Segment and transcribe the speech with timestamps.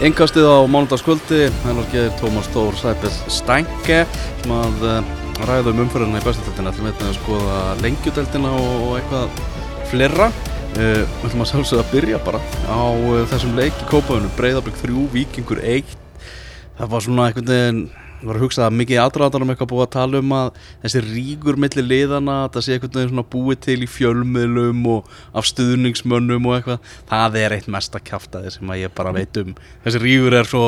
[0.00, 3.98] Engastið á mánudagskvöldi, hennar geðir Tómas Tór Sæpil Stænke
[4.40, 5.10] sem að uh,
[5.44, 9.42] ræða um umfyrirna í bestadeltina ætlum við að skoða lengjudeltina og eitthvað
[9.90, 10.30] fleira.
[10.72, 12.40] Uh, við ætlum að sjálfsögða að byrja bara
[12.72, 15.92] á uh, þessum leik í Kópaðunum Breiðablík 3, Víkingur 1
[16.78, 17.82] það var svona einhvern veginn
[18.22, 20.48] var að hugsa að mikið aðræðanum eitthvað búið að tala um að
[20.82, 26.48] þessi ríkur millir liðana, það sé veginn svona búið til í fjölmiðlum og af stuðningsmönnum
[26.50, 26.92] og eitthvað.
[27.08, 29.56] Það er eitt mesta kæftæði sem að ég bara veit um.
[29.86, 30.64] Þessi ríkur er svo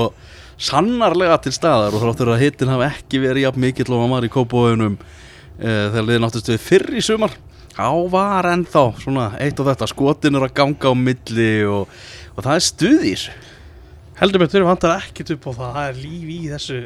[0.62, 4.32] sannarlega til staðar og þáttur að hittin hafa ekki verið jafn mikill og maður í
[4.32, 7.36] kópóðunum e, þegar liðin áttist við fyrr í sumar.
[7.76, 11.88] Á var ennþá svona eitt og þetta skotin er að ganga á milli og,
[12.36, 13.30] og það er stuðís
[14.22, 16.80] heldur með þurfum vantar ekkert upp á það það er líf í þessu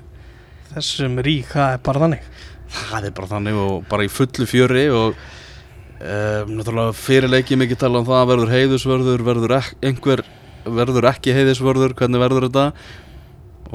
[0.76, 2.28] þessum rík, það er bara þannig.
[2.76, 8.02] Það er bara þannig og bara í fullu fjöri og um, náttúrulega fyrirleiki mikið tala
[8.02, 10.24] um það verður heiðusvörður, verður ek einhver
[10.66, 12.66] verður ekki heiðusvörður, hvernig verður þetta?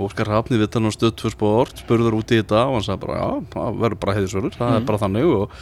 [0.02, 3.04] Óskar Hafni við tala um stöð tvö spór, spurður út í þetta og hann sagði
[3.06, 4.78] bara já, það verður bara heiðusvörður það mm.
[4.78, 5.58] er bara þannig og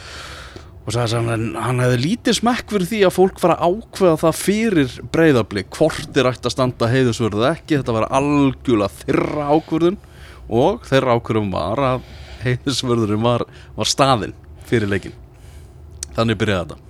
[0.80, 4.20] og sagði að hann, hann hefði lítið smekk fyrir því að fólk fara að ákveða
[4.22, 9.98] það fyrir breyðarblik, hvort er ætti að standa heiðusvörðu ekki, þetta var algjörlega þyrra ákverðun
[10.50, 12.06] og þeirra ákveðum var að
[12.44, 13.44] heiðisvörðurinn var,
[13.76, 14.36] var staðinn
[14.68, 15.16] fyrir leikin
[16.16, 16.86] þannig byrjaði þetta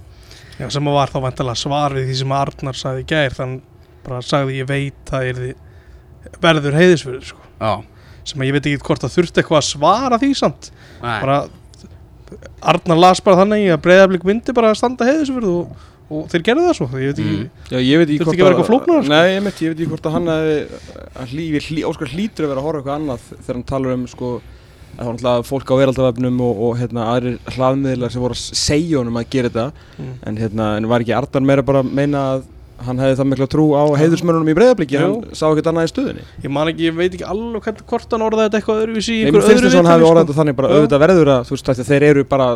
[0.61, 3.62] Já, sem var þá vantilega svar við því sem Arnar sagði gær, þannig
[4.05, 5.41] bara sagði ég veit að er
[6.41, 7.70] verður heiðisvörður sko.
[8.28, 11.16] sem ég veit ekki hvort að þurfti eitthvað að svara því samt Nei.
[11.22, 11.38] bara
[12.61, 16.66] Arnar las bara þannig að breyðarblik myndi bara að standa heiðisvörðu og og þeir gerðu
[16.66, 17.50] það svo ég veit ekki, mm.
[17.70, 19.12] Já, ég veit ekki hvort að, flóknar, sko.
[19.12, 20.30] nei, ég, veit, ég veit ekki hvort að hann
[21.30, 24.31] hlý, Óskar hlýtur að vera að horfa eitthvað annað þegar hann talar um sko,
[24.91, 28.62] að það var náttúrulega fólk á veraldavefnum og, og hérna, aðrir hlaðmiðlar sem voru að
[28.64, 29.69] segja honum að gera þetta
[30.00, 30.14] mm.
[30.27, 32.48] en, hérna, en var ekki Ardan meira bara að meina að
[32.86, 35.91] hann hefði það miklu að trú á heiðursmörunum í breyðabliki hann sá ekkert annað í
[35.93, 39.16] stuðinni ég man ekki, ég veit ekki alveg hvernig hvort hann orðaði þetta eitthvað öðruvísi
[39.19, 41.72] ég finnst þess að hann hefði orðaði þetta þannig bara auðvitað verður að þú veist
[41.72, 42.49] að þeir eru bara,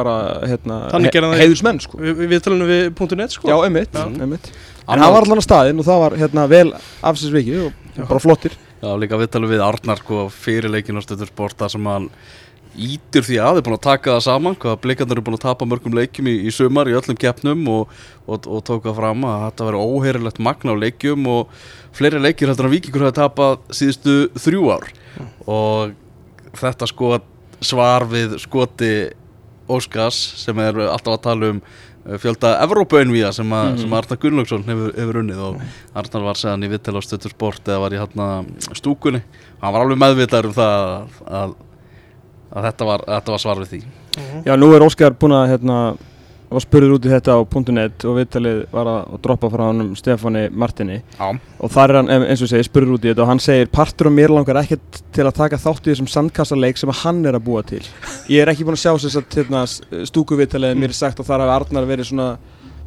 [0.00, 0.16] bara
[0.50, 2.00] hérna, he heiðursmenn sko.
[2.00, 3.50] við, við talum við .net sko.
[3.50, 4.50] já, einmitt, einmitt.
[4.86, 6.66] en hann var allan á staðin og það var hérna, vel
[7.06, 8.56] afsinsvikið og bara flottir.
[8.80, 12.06] Já, líka við talum við Arnar sko, fyrirleikin á stöðursporta sem hann
[12.80, 15.68] ítir því að, þeir búin að taka það saman hvað blikarnir eru búin að tapa
[15.68, 17.92] mörgum leikjum í, í sumar í öllum keppnum og,
[18.26, 21.52] og, og tóka fram að þetta veri óheirilegt magna á leikjum og
[21.96, 25.30] fleiri leikjur heldur að Vikingur hafi tapað síðustu þrjú ár mm.
[25.50, 25.94] og
[26.60, 27.14] þetta sko
[27.60, 28.92] svar við skoti
[29.70, 33.80] Óskars sem er alltaf að tala um eh, fjölda Evrópaunvíða sem, mm.
[33.84, 35.64] sem Arnar Gunnlaugsson hefur, hefur unnið og.
[36.00, 38.00] Arnar var segðan í vittel á stöttursport eða var í
[38.78, 39.22] stúkunni
[39.60, 41.10] hann var alveg meðvitað um það að
[41.40, 41.58] að
[42.54, 44.46] þetta var, þetta var svar við því uh -huh.
[44.46, 45.78] Já, nú er Óskar búin að hérna,
[46.50, 47.38] var spurður út í þetta á
[47.70, 51.38] .net og viðtalið var að droppa frá hann um Stefáni Martini Já.
[51.60, 54.06] og þar er hann, eins og segi, spurður út í þetta og hann segir, partur
[54.06, 57.44] og mér langar ekkert til að taka þátt í þessum sandkassarleik sem hann er að
[57.46, 57.84] búa til
[58.28, 59.66] ég er ekki búin að sjá þess að hérna,
[60.06, 62.38] stúkuviðtalið mér er sagt að þar hafi Arnar verið svona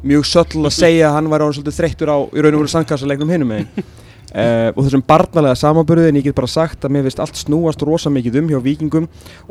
[0.04, 2.68] mjög söll að segja að hann var ánum svolítið þreyttur á í raun og veru
[2.68, 3.84] sandkassarleiknum hinum meginn
[4.34, 7.82] Uh, og þessum barnalega samanbörðu en ég get bara sagt að mér finnst allt snúast
[7.86, 9.04] rosa mikið um hjá vikingum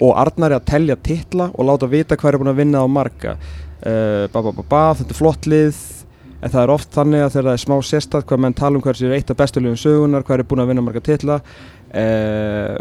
[0.03, 3.37] og Arnari að tellja titla og láta vita hvað er búin að vinna á marga.
[3.79, 5.79] Uh, ba, ba, ba, þetta er flott lið
[6.43, 8.83] en það er oft þannig að þegar það er smá sérstætt hvað menn tala um
[8.83, 12.75] hvað er eitt af bestu liðum sögunar hvað er búin að vinna marga titla uh,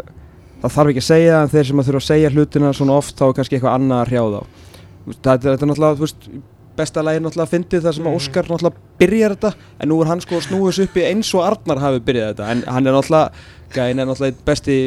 [0.63, 3.15] það þarf ekki að segja en þeir sem að þurfa að segja hlutina svona oft
[3.19, 4.41] þá er kannski eitthvað annað að hrjá þá.
[5.03, 6.09] Þetta er náttúrulega,
[6.77, 10.09] besta lægir náttúrulega að fyndi það sem að Óskar náttúrulega byrjar þetta en nú er
[10.11, 12.47] hann sko snúið svo uppi eins og Arnar hafi byrjað þetta.
[12.53, 13.31] En hann er náttúrulega
[13.73, 14.77] gæðin er náttúrulega besti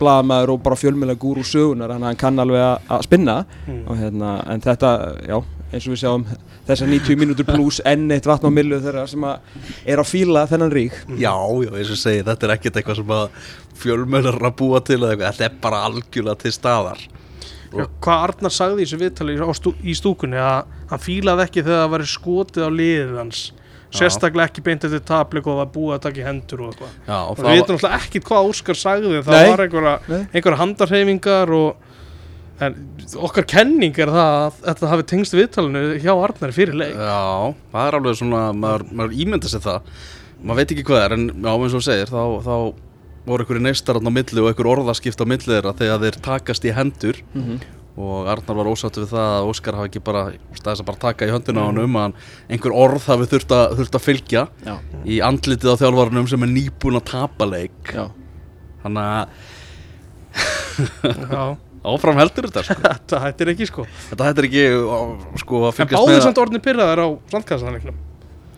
[0.00, 3.44] blagamæður og bara fjölmjöla gúr úr sögunar hann, hann kann alveg að spinna.
[3.66, 3.82] Mm.
[3.86, 4.92] og hérna en þetta,
[5.26, 5.38] já,
[5.72, 6.26] eins og við sjáum
[6.66, 10.46] þessar 90 mínútur pluss enn eitt vatn á millu þeirra sem að er að fíla
[10.50, 10.96] þennan rík.
[11.18, 13.52] Já, já, eins og segi, þetta er ekkert eitthvað sem að
[13.82, 17.06] fjölmjölar að búa til þetta er bara algjörlega til staðar.
[17.76, 21.82] Já, hvað Arnar sagði í þessu viðtali stú, í stúkunni að hann fílaði ekki þegar
[21.82, 23.40] það var skotið á liðið hans.
[23.96, 26.94] Sérstaklega ekki beint eftir tablik og það búið að taka í hendur og eitthvað.
[27.16, 31.86] Og við veitum alltaf ekki hvað Óskar sagði það nei, var einhverja, einhverja handarhefingar og
[32.66, 32.76] en,
[33.28, 36.96] okkar kenning er það að þetta hafi tengst viðtalinu hjá Arnar fyrir leik.
[36.96, 39.94] Já, það er alveg svona, maður, maður ímynda sér það.
[40.42, 42.56] Maður veit ekki hvað er en já, eins og segir þá, þá
[43.26, 46.74] voru einhverju neistar á milli og einhver orðaskipt á milli þeirra þegar þeir takast í
[46.76, 47.22] hendur.
[47.34, 47.64] Mm -hmm.
[47.96, 50.22] Og Arnar var ósáttu við það að Óskar hafi ekki bara
[50.58, 52.10] staðis að bara taka í höndina á hann um að
[52.52, 54.74] einhver orð hafi þurft að, þurft að fylgja Já.
[55.08, 57.94] í andlitið á þjálfvarnum sem er nýbúin að tapa leik.
[58.84, 59.24] Þannig að
[61.86, 62.76] áfram heldur þetta sko.
[62.86, 63.86] þetta hættir ekki sko.
[64.10, 64.66] Þetta hættir ekki
[65.42, 68.02] sko að fylgjast með en báður samt orðinni pyrraðar á sandkassanleiknum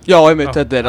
[0.08, 0.86] Já, einmitt, þetta er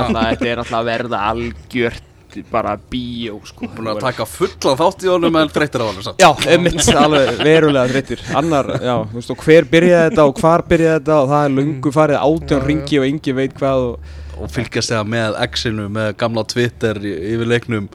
[0.61, 2.05] alltaf að verða algjört
[2.51, 3.67] bara bíó sko.
[3.75, 6.21] Búin að taka fullan þátt í honum en þreytir á hann samt.
[6.21, 10.63] Já, einmitt, alveg verulega þreytir Annar, já, þú veist, og hver byrjaði þetta og hvar
[10.69, 14.53] byrjaði þetta og það er lungu farið átján ringi og yngi veit hvað og, og
[14.55, 17.89] fylgjast þegar með X-inu með gamla Twitter yfir leiknum.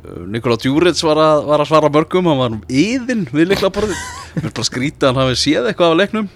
[0.00, 4.02] Uh, Nikola Djurits var, að- var að svara mörgum hann var um yðin við leiklaborðið
[4.36, 6.28] mér er bara skrítið að hann hafi séð eitthvað af leiknum.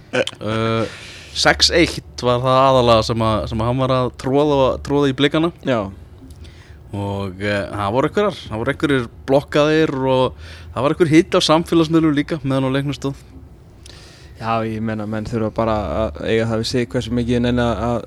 [0.43, 1.02] Uh,
[1.34, 5.49] 6-1 var það aðalega sem, að, sem að hann var að tróða, tróða í blikana.
[5.67, 5.81] Já,
[6.94, 10.43] og uh, það voru einhverjar það voru einhverjir blokkaðir og
[10.75, 13.23] það var einhver hitt á samfélagsmiðlum líka meðan á leiknum stóð.
[14.35, 17.69] Já, ég menna, menn þurfa bara að eiga það við sig hversu mikið en enna
[17.87, 17.99] að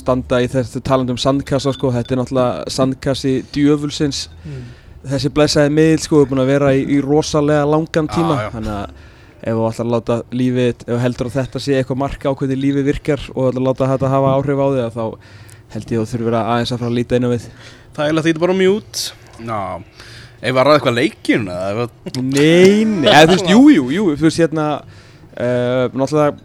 [0.00, 4.22] standa í þessu talandi um sandkassa sko, þetta er náttúrulega sandkassi djöfulsins.
[4.44, 4.64] Mm.
[5.12, 8.40] þessi blessaði miðl sko er búin að vera í, í rosalega langan tíma.
[8.46, 8.50] já.
[8.56, 9.04] þannig að
[9.38, 12.36] ef þú ætlar að láta lífið ef þú heldur að þetta sé eitthvað marka á
[12.38, 15.04] hvernig lífið virkar og ætlar að láta þetta hafa áhrif á þig að þá
[15.74, 17.46] held ég að þú þurfur að aðeins að fara að líta inn á við
[17.98, 18.98] Það er eiginlega því bara mjút
[19.38, 19.62] Já,
[20.38, 24.42] ef var ræða eitthvað leikjun Nei, nei, eða þú veist, jú, jú, jú þú veist
[24.44, 26.44] hérna uh, náttúrulega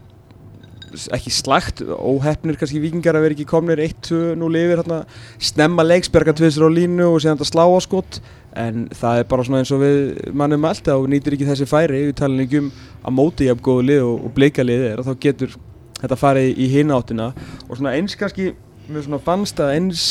[1.14, 5.00] ekki slagt óhefnir kannski vikingar að vera ekki komnir 1-2 nú lifir hérna
[5.42, 8.20] snemma leiksberga tvisur á línu og síðan þetta slá á skott
[8.58, 10.02] en það er bara svona eins og við
[10.38, 13.66] mannum allt að þú nýtir ekki þessi færi við talum ekki um að móti jafn
[13.66, 15.58] góðu lið og, og bleika lið er og þá getur
[16.04, 17.32] þetta farið í hina áttina.
[17.70, 18.52] Og svona eins kannski
[18.90, 20.06] mér svona fannst að eins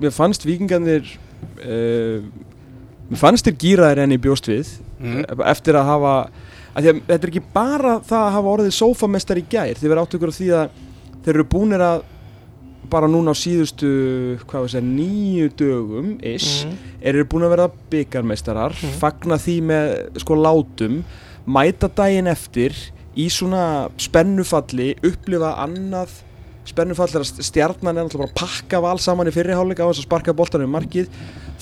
[0.00, 1.06] mér fannst vikingarnir
[1.64, 2.24] uh,
[3.10, 5.22] mér fannst þér gýraðir enn í bjóst við mm.
[5.50, 6.42] eftir að hafa að
[6.74, 10.16] að þetta er ekki bara það að hafa orðið sófamestar í gær þið verður átt
[10.18, 10.80] ykkur á því að
[11.24, 12.02] þeir eru búinir að
[12.90, 13.90] bara núna á síðustu
[14.50, 16.74] það nýju dögum ish, mm.
[17.00, 18.98] eru búin að verða byggarmeistarar Mhm.
[19.00, 20.98] fagna því með sko látum
[21.46, 22.74] mæta daginn eftir
[23.16, 26.10] í svona spennufalli upplifa annað
[26.64, 30.00] spennufall er að stjarnan er náttúrulega bara að pakka val saman í fyrriháleik á þess
[30.02, 31.08] að sparka boltanum í markið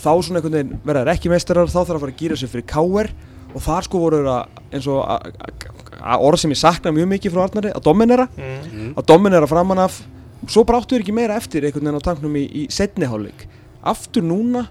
[0.03, 2.51] þá svona einhvern veginn verða þeir ekki meistarar þá þarf að fara að gýra sig
[2.53, 3.11] fyrir káer
[3.53, 6.93] og þar sko voru þeir að eins og að- að- að orð sem ég sakna
[6.97, 8.61] mjög mikið frá Arnari að dominera Mm.
[8.73, 8.95] Mm.
[8.97, 10.03] að dominera framan af
[10.49, 13.47] svo bara áttu þeir ekki meira eftir einhvern veginn á tanknum í, í setni hálfleik
[13.85, 14.67] aftur núna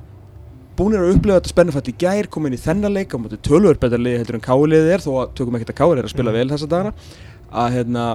[0.78, 4.36] búinir að upplifa þetta spennufætt í gær komin í þennan leik á betur liði heldur
[4.40, 6.38] en káliðið er þó að tökum ekki að kálir er að spila Mm.
[6.40, 6.94] vel þessa dagana
[7.52, 8.06] að hérna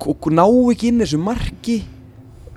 [0.00, 1.82] og ná ekki inn þessu marki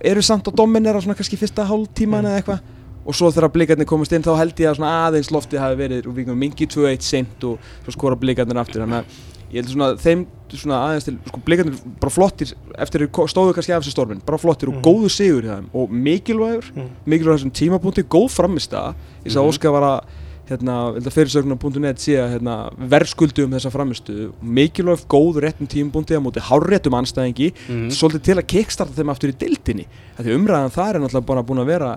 [0.03, 2.29] eru samt að dominera svona kannski fyrsta hálftíman Mm.
[2.29, 2.59] eða eitthvað
[3.05, 6.07] og svo þegar blikarnir komast inn þá held ég að svona aðeins loftið hafi verið
[6.07, 9.05] og við komum mingi 2-1 sent og svo skora blikarnir aftur þannig að
[9.49, 13.73] ég held svona þeim svona aðeins til sko blikarnir bara flottir eftir þeir stóðu kannski
[13.73, 14.83] af þessu stormin bara flottir og Mhm.
[14.83, 16.89] góðu sigur í þeim og mikilvægur Mm.
[17.07, 18.93] mikilvægur þessum tímapunkti góð framista
[19.25, 19.49] ég sá Mhm.
[19.49, 20.03] Óskar var að
[20.49, 20.75] hérna,
[21.13, 22.55] fyrirsögnar.net sé að hérna,
[22.91, 27.89] verðskuldu um þessa framistu mikilvæg góð réttum tímapunkti á móti hárréttum anstæðingi Mm.
[27.93, 29.85] svolítið til að kickstarta þeim aftur í dildinni
[30.17, 31.91] því umræðan það er náttúrulega bara búin að vera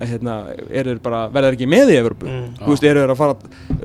[0.00, 0.34] hérna,
[0.70, 2.54] er þeir bara, verða þeir ekki með í Evropu Mm.
[2.60, 3.36] þú veist, eru þeir að fara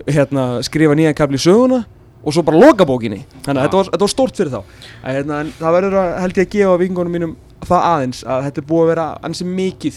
[0.08, 1.86] hérna, skrifa nýjan kapli í söguna
[2.24, 3.24] og svo bara loka bókinni?
[3.46, 4.62] Þannig að þetta var, þetta var stort fyrir þá.
[5.06, 8.58] Hérna, en það verður að held ég að gefa vikingunum mínum það aðeins að þetta
[8.62, 9.96] er búið að vera ansi mikið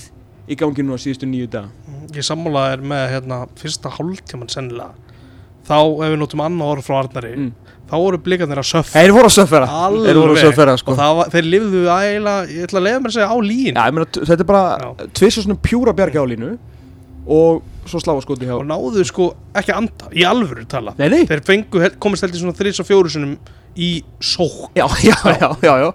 [0.52, 1.66] í gangi nú á síðustu nýju dag
[2.10, 4.92] Ég sammála er með hérna, fyrsta hálftíman sennilega.
[5.68, 7.50] Þá ef við notum annað orð frá Arnari mm.
[7.86, 8.96] þá voru blikarnir að söffa.
[8.96, 10.96] Þeir voru að söffera þeir voru að söffera sko.
[10.96, 13.94] og var, þeir lifðu ægilega, ég ætla að leiða mér að segja á lín ég
[13.94, 14.88] meina, þetta er bara Já.
[15.20, 16.50] tvis og svona pjúra bjarga á línu
[17.22, 18.56] og svo sláfaskoti hjá.
[18.58, 19.28] Og náðu sko
[19.58, 20.96] ekki anda, í alvöru tala.
[20.98, 23.36] Nei, nei, þeir fengu, komist held í svona þrís og fjóru sinum
[23.78, 25.90] í sók já, já, já, já, já.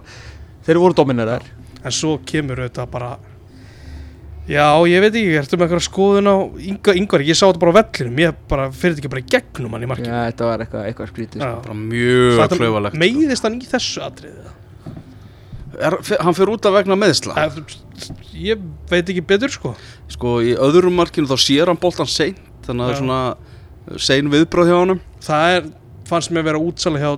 [0.67, 1.43] Þeir voru dominerar
[1.83, 3.11] en svo kemur auðvitað bara
[4.47, 6.35] já, ég veit ekki, ertu með eitthvað skoðun á
[6.71, 9.29] yngvar, yngvar, ég sá þetta bara á vellinum ég bara, fyrir þetta ekki bara í
[9.35, 10.11] gegnum hann í markinu?
[10.13, 11.55] Já, þetta var eitthvað, eitthvað skrítið sko.
[11.67, 14.53] bara mjög Þetta- klauvalegt meiðist hann í þessu atriði
[15.77, 17.47] er, hann fyrir út af vegna meðsla
[18.37, 19.73] ég veit ekki betur sko.
[20.13, 24.29] Sko í öðrum markinu þá sér hann boltan seint þannig að það er svona sein
[24.31, 24.99] viðbröð hjá honum.
[25.23, 25.67] Það er,
[26.09, 27.11] fannst mér vera útsala hjá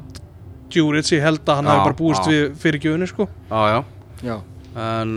[0.69, 2.29] Djuric, ég held að hann Já, hafi bara búist já.
[2.29, 3.25] við fyrirgjöfunni sko.
[3.49, 3.79] Já já.
[4.21, 4.35] Já,
[4.77, 5.13] en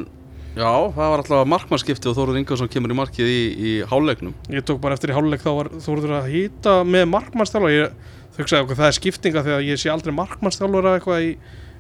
[0.57, 4.67] já það var alltaf markmannskipti og Þóruð Ingarsson kemur í markið í, í háleiknum ég
[4.69, 7.95] tók bara eftir í háluleik þá var Þórður að hýta með markmannstjálfa ég
[8.37, 11.31] þau okkur það er skiptinga þegar ég sé aldrei markmannstjálfur eitthvað í,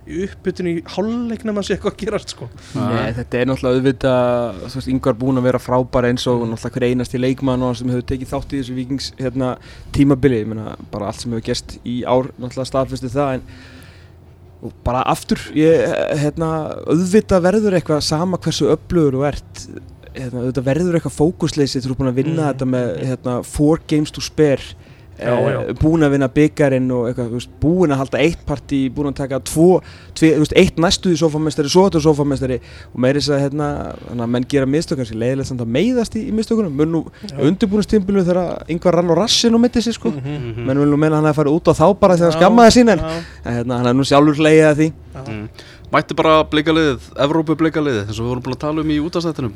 [0.04, 2.48] í uppbytun í háluleiknum að sé eitthvað að gerast sko.
[2.76, 6.74] Nei, þetta er náttúrulega auðvitað, þú veist, yngvar búin að vera frábær eins og náttúrulega
[6.76, 9.52] hver einasti leikmann og sem hefur tekið þátt í þessu vikings hérna,
[9.96, 13.46] tímabili, ég meina, bara allt sem hefur gerst í ár, náttúrulega staðfesti það en
[14.62, 15.82] og bara aftur, ég,
[16.22, 16.50] hérna,
[16.86, 19.64] auðvitað verður eitthvað sama hversu öflugur þú ert,
[20.14, 22.48] hérna, auðvitað verður eitthvað fókusleysi, þú ert búin að vinna Mm.
[22.52, 24.62] þetta með, hérna, four games to spare
[25.18, 25.58] Já, já.
[25.78, 29.40] búin að vinna byggjarinn og eitthvað, veist, búin að halda eitt partí, búin að taka
[29.44, 29.66] tvo,
[30.18, 32.58] tvi, veist, eitt næstuði sofamestari, svo þetta sofamestari
[32.90, 33.68] og meirins að hérna,
[34.24, 37.04] menn gera mistökk kannski leiðilegt samt að meiðast í, í mistökkunum menn nú
[37.36, 40.10] undirbúinustímbilu þegar yngvar rann og rassin og mitti sig sko.
[40.10, 40.64] Mm -hmm.
[40.66, 42.88] menn vil nú meina hann að fara út á þá bara þegar hann skammaði sín
[42.88, 43.00] en
[43.44, 44.92] hérna, hann er nú sjálfur leiðið að því.
[45.28, 45.48] Mm.
[45.92, 49.52] Mætti bara bleikaliðið, Evrópu bleikaliðið eins og við vorum búin að tala um í útastættinum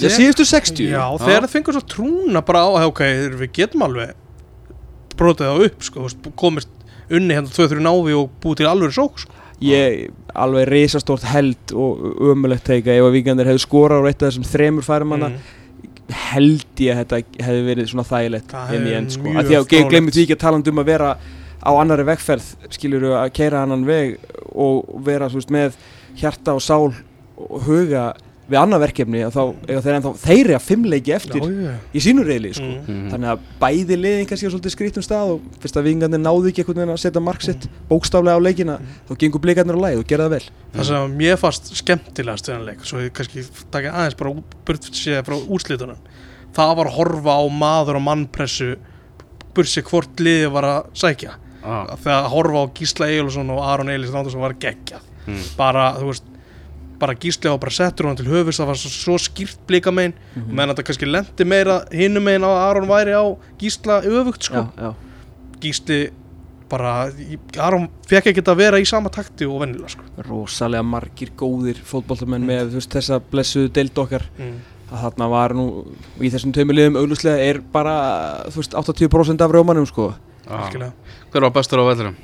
[0.00, 3.02] Síðustu 60 Já, þegar það fengur svo trúna bara á ok,
[3.36, 4.14] við getum alveg
[5.18, 6.70] brotið það upp sko, komist
[7.12, 9.40] unni hérna 2-3 návi og búið til alveg sók sko.
[9.64, 12.00] Ég alveg reysastórt held og
[12.32, 15.38] ömulegt teika ef að vikandir hefur skorað á eitt af þessum þremur færumanna mm.
[16.32, 19.36] held ég að þetta hefði verið svona þægilegt inn í end sko.
[19.38, 21.14] Því að glemir því ekki að tala um að vera
[21.64, 24.18] á annari vegferð, skiljur að keira annan veg
[24.52, 25.78] og vera veist, með
[26.18, 26.92] hjarta og sál
[27.38, 28.10] og huga
[28.44, 31.74] við annað verkefni þá þeir ennþá þeirri að fimmleiki eftir já, já.
[31.96, 32.66] í sínu reyli sko.
[32.66, 33.06] mm -hmm.
[33.12, 36.60] þannig að bæði liðin kannski á svolítið skrítum stað og fyrst að vingarnir náðu ekki
[36.60, 37.78] einhvern veginn að setja marksitt mm.
[37.88, 38.98] bókstaflega á leikina mm.
[39.08, 42.54] þá gengur blikarnir á læg og gera það vel Það sem mér fannst skemmtilegast við
[42.54, 44.34] hann leik svo ég kannski takja aðeins bara
[44.66, 45.96] burt séð frá úrslitunum
[46.52, 48.74] það var að horfa á maður og mannpressu
[49.56, 51.96] burt séð hvort liði var að sækja ah.
[51.96, 55.42] þegar að horfa á Gísla Eilsson og Aron Eilis sem var geggjað mm.
[55.56, 56.30] bara þú veist
[57.00, 60.14] bara gíslega og bara settur hann til höfus það var svo, svo skýrt blika megin
[60.14, 60.52] mm -hmm.
[60.52, 63.24] menn að það kannski lendi meira hinnum megin á að Aron væri á
[63.58, 64.94] gísla öfugt sko já, já.
[65.60, 66.10] gísli
[66.68, 67.10] bara,
[67.58, 72.42] Aron fekk ekki að vera í sama takti og vennilega sko rosalega margir góðir fótballtumenn
[72.42, 72.46] mm.
[72.46, 74.60] með veist, þessa blessuðu deild okkar mm.
[74.90, 75.66] að þarna var nú
[76.20, 77.96] í þessum tömulegum auglúslega er bara
[78.54, 80.14] veist, 80% af rjómanum sko
[80.48, 80.70] ah.
[81.30, 82.16] hver var bestur á veldurum?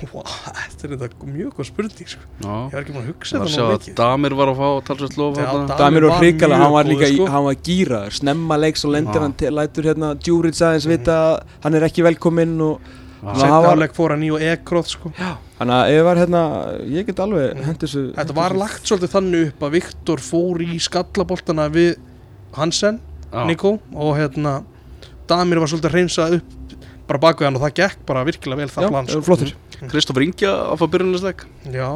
[0.70, 2.28] þetta er þetta mjög góð spurning sko.
[2.44, 5.40] ég var ekki búin að hugsa þetta náðu mikið Damir var að fá talsvægt lof
[5.80, 7.28] Damir var hrikalega, hann var líka sko.
[7.34, 10.94] hann var gýraður, snemma leiks og lendir hann til, lætur hérna Djúrits aðeins mm.
[10.96, 15.10] vita að hann er ekki velkominn og Settarleik fór hann í og ekróð sko.
[15.58, 16.40] Þannig að ég var hérna,
[16.88, 17.66] ég get alveg mm.
[17.66, 21.90] hendur þessu Þetta var lagt svolítið þannig upp að Viktor fór í skallaboltana við
[22.56, 23.02] Hansen,
[23.44, 24.62] Nikó og hérna
[25.28, 26.56] Damir var svolítið hreinsað upp
[27.10, 29.22] bara baka hann og það gekk bara virkilega vel það plan sko.
[29.26, 29.52] flottur
[29.88, 31.88] Kristófur Ingja að fá byrjunarsteg já,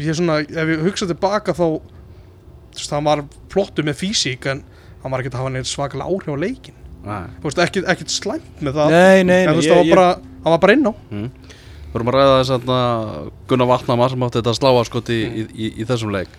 [0.00, 4.46] ég er svona ef ég hugsa tilbaka þá þú veist, hann var flottu með físík
[4.48, 4.62] en
[5.02, 8.60] hann var ekki að hafa neitt svakalega áhrif á leikin þú veist, ekkert, ekkert slæmt
[8.60, 8.94] með það.
[8.94, 10.92] Nei, nei, en þú veist, hann var, var bara inn á.
[11.10, 11.30] Mm.
[11.80, 15.38] Við vorum að ræða þess að Gunnar Vatnamar sem átti þetta sláaskott í, mm.
[15.40, 16.36] í, í, í þessum leik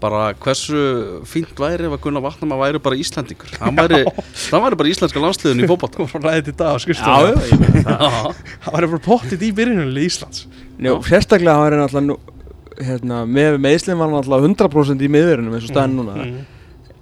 [0.00, 0.80] bara hversu
[1.28, 5.22] fínt væri ef að Gunnar Vatnamar væri bara Íslandingur hann væri, hann væri bara íslenska
[5.22, 7.54] landsliðin í fókbáta hann ræði þetta á skrifstofu
[7.86, 10.46] hann væri bara pottit í byrjunum í Íslands.
[10.80, 12.38] Njó, sérstaklega hann væri náttúrulega
[12.80, 16.16] hérna, með meðslinn var hann náttúrulega 100% í miðverðinum eins og staðin núna.
[16.24, 16.40] Mm.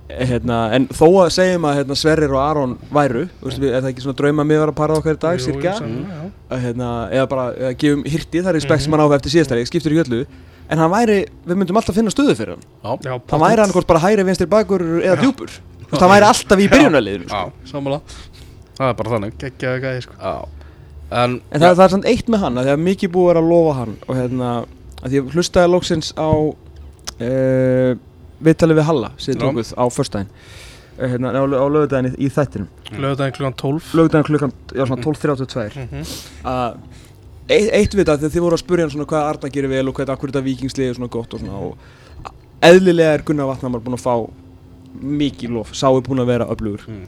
[0.08, 3.90] hérna, en þó að segjum að hérna, Sverrir og Aron væru veist, við, er það
[3.90, 5.74] ekki svona drauma miðvara að para okkar í dag cirka,
[6.48, 9.96] hérna, eða bara eða gefum hirti það er respekt sem hann áfæði eftir síðastæri skiptur
[9.96, 10.22] í öllu
[10.68, 12.66] en hann væri, við myndum alltaf finna stöðu fyrir hann.
[13.04, 15.54] Já, hann væri hann hvort bara hæri, vinstir, bakur eða djúpur.
[15.94, 18.00] Hann væri alltaf í byrjunarliður sko.
[18.78, 19.36] Það er bara þannig.
[19.40, 20.36] Gekkjaðu gæði sko.
[21.08, 23.38] En, en það, það er svona eitt með hann að því að mikið búið er
[23.40, 24.48] að lofa hann og hérna,
[25.00, 27.92] að því að hlustaði lóksins á uh,
[28.44, 32.68] viðtalið við Halla síðan tókuð á förstæðin uh, hérna, á, á lögudagin í, þættinum.
[32.92, 36.12] Lögudagin klukkan 12 lögudagin klukkan, já svona 12.32 mm -hmm.
[36.52, 36.76] að
[37.48, 39.96] eitt, eitt við þegar þið voru að spurja hann svona hvað Arna gerir vel og
[39.96, 42.34] hvað akkur þetta vikingslið er svona gott og svona og
[42.68, 44.14] eðlilega er Gunnar Vatnamar búin að fá
[44.98, 47.04] mikið lof, sáu búin að vera öflugur mm.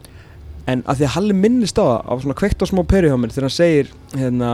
[0.70, 3.48] en að því að Halli minnist á það á svona kveikt á smá perihjóminn þegar
[3.48, 4.52] hann segir hérna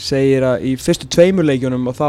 [0.00, 2.06] segir að í fyrstu tveimurleikjunum og þá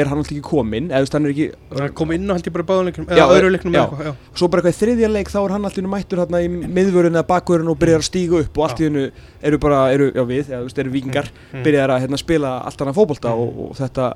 [0.00, 1.46] er hann alltaf ekki kominn eða hann er ekki
[1.78, 4.10] hann kom inn og hann er bara báðanleiknum eða öðru leiknum já, já.
[4.14, 7.18] og svo bara eitthvað í þriðja leik þá er hann alltaf mættur hérna í miðvörun
[7.18, 9.04] eða bakvörun og byrjar að stíga upp og allt í hennu
[9.50, 11.66] eru bara, eru, já við, eða eru vikingar mm, mm.
[11.68, 13.44] byrjar að hérna, spila allt annað fókbólta mm.
[13.44, 14.08] og, og þetta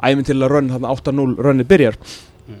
[0.00, 2.60] æfintilega rönn, hérna 8-0 rönnið byrjar mm.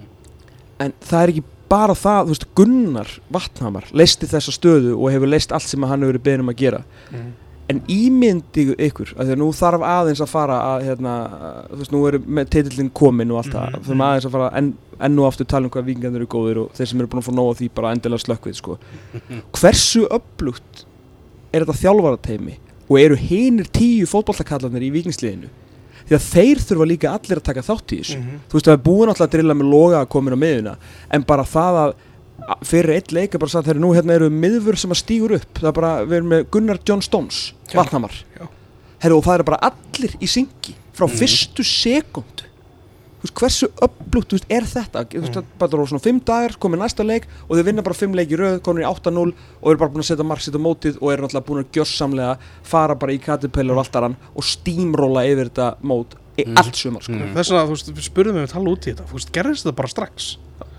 [0.86, 5.30] en það er ekki bara það, þú veist, Gunnar Vatnhamar leisti þessa stöðu og hefur
[5.30, 7.30] leist allt sem hann hefur verið beðnum að gera mm
[7.70, 11.14] en ímyndi ykkur að því að nú þarf aðeins að fara að hérna,
[11.70, 12.20] þú veist, nú eru
[12.52, 13.84] titillin komin og allt það, mm -hmm.
[13.86, 16.70] þurfum aðeins að fara enn, enn og aftur tala um hvað vikingarnir eru góðir og
[16.74, 18.78] þeir sem eru búin að fá nóga því bara endilega slökkvið sko.
[19.58, 20.84] hversu upplugt
[21.52, 22.58] er þetta þjálfarateimi
[22.90, 25.48] og eru hinnir tíu fótballtakallarnir í vikingsliðinu
[26.08, 28.38] því að þeir þurfa líka allir að taka þátt í þessu mm -hmm.
[28.48, 30.76] þú veist, það er búin alltaf að drilla með loga að komin á miðuna
[31.10, 31.94] en bara það að
[32.66, 35.70] fyrir eitt leika bara sagt þegar nú hérna eru miðfur sem að stýgur upp það
[35.70, 37.40] er bara, við erum með Gunnar John Stones
[37.72, 38.14] vatnamar,
[39.02, 41.18] herru og það er bara allir í syngi frá mm.
[41.20, 42.48] fyrstu sekundu
[43.36, 45.48] hversu upplugt er þetta þú veist, mm.
[45.60, 48.58] bara svona 5 dagar, komið næsta leik og þau vinna bara 5 leik í rauð,
[48.64, 51.48] komið í 8-0 og eru bara búin að setja margsitt á mótið og eru náttúrulega
[51.50, 52.32] búin að gjörsamlega
[52.72, 56.56] fara bara í katipelur og allt aðran og stýmróla yfir þetta mót mm.
[56.62, 57.18] allt sumar sko.
[57.18, 57.34] mm.
[57.36, 60.30] þess að þú spurðum við að tala út í þetta gerðist þetta bara strax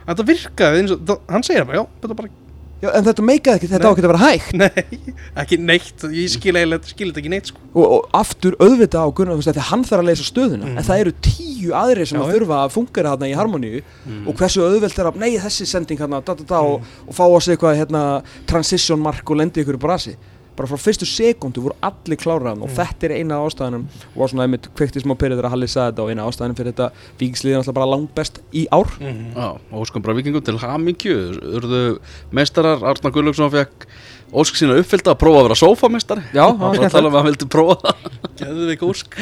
[0.07, 2.33] þetta virkaði eins og, hann segir bara, já, þetta bara
[2.81, 4.53] Já, en þetta meikaði ekki, þetta á ekki að vera hægt.
[4.61, 7.61] Nei, ekki neitt, ég skil þetta ekki neitt sko.
[7.75, 10.65] og, og aftur auðvita á Gunnar, þú veist, því hann þarf að leysa stöðuna.
[10.65, 10.79] Mm.
[10.81, 13.83] en það eru tíu aðri sem Já, að þurfa að fungera þarna í harmoníu.
[14.07, 14.23] Mm.
[14.25, 17.23] og hversu auðvilt er að, nei þessi sending hérna, da, da, da, og, og fá
[17.29, 18.03] á sig eitthvað hérna,
[18.49, 20.17] transition mark og lendi ykkur í brasi
[20.61, 22.75] bara frá fyrstu sekundu voru allir kláraðan og mm.
[22.77, 25.91] þetta er eina ástæðanum og var svona einmitt kveiktið smá perið þegar að Hallið sagði
[25.91, 26.87] þetta og eina ástæðanum fyrir þetta
[27.21, 28.93] vikingsliðið er alltaf bara langt best í ár.
[28.99, 29.33] Mm -hmm.
[29.35, 31.17] Já, og sko bara vikingum til hamingju.
[31.57, 31.83] Urðu
[32.31, 33.87] meistarar, Arnar Gullugson fekk
[34.31, 37.17] ósk sína uppfyllt að prófa að vera sofamestari Já, það var skemmt Það var að
[37.17, 37.93] hann vildi prófa.
[38.21, 39.15] Það Gæðu þig ósk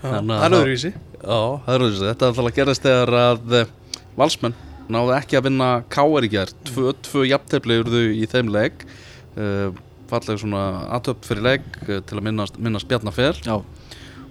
[0.00, 0.92] Það er öðruvísi.
[1.22, 3.72] Þetta er alltaf að gerast þegar að eh,
[4.16, 4.56] valsmenn
[4.92, 8.84] náðu ekki að vinna káer í gerð Tvö, tvö jafntefni urðu í þeim legg
[9.36, 9.70] uh,
[10.12, 10.62] falleg svona
[10.98, 13.36] aðtöpp fyrir legg eh, til að minnast, minnast Bjarnafell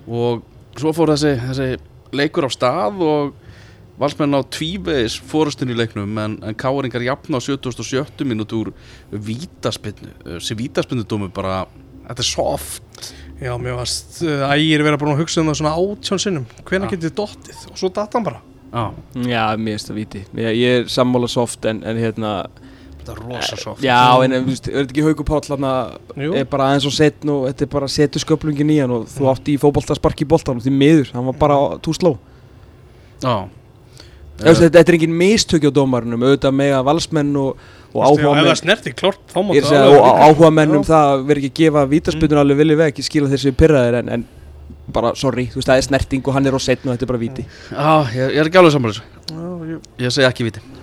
[0.07, 0.43] og
[0.79, 1.69] svo fór þessi, þessi
[2.15, 3.33] leikur á stað og
[4.01, 8.71] valsmenn á tvívegis fórustin í leiknum en, en káringar jafn á 77 minút úr
[9.11, 11.65] vítaspinnu þessi vítaspinnu dómu bara
[12.11, 13.11] þetta er soft.
[13.41, 16.47] Já, mér varst uh, ægir að búin að hugsa um það svona átjón sinnum.
[16.67, 16.91] Hvena ja.
[16.93, 17.61] getið dottið?
[17.71, 18.41] Og svo datt hann bara.
[18.71, 18.83] Já,
[19.27, 22.35] Já mér finnst það víti ég, ég er sammála soft en, en hérna
[23.01, 23.81] Þetta er rosa soft.
[23.81, 27.31] Já, en þú veist, er þetta ekki Haugur Páll hann er bara aðeins og setn
[27.33, 30.59] og þetta er bara setu sköplungin í hann og þú átti í fókbóltaspark í boltan
[30.61, 32.13] og því miður, hann var bara tú sló
[33.21, 33.49] Já.
[34.41, 38.57] Þetta, þetta er engin mistökja á dómarnum auðvitað með að valsmenn og, og áhuga menn
[38.57, 42.41] snerti, klort, og áhuga menn um það verður ekki að gefa vítasputun mm.
[42.41, 44.25] alveg villi veg, ekki skila þessi pyrraðir en, en
[44.91, 47.13] bara sorry, þú veist það er snerting og hann er á setn og þetta er
[47.13, 47.45] bara víti.
[47.69, 49.21] Já, ég, ég er ekki alveg samanlega
[50.01, 50.80] ég segi ekki víti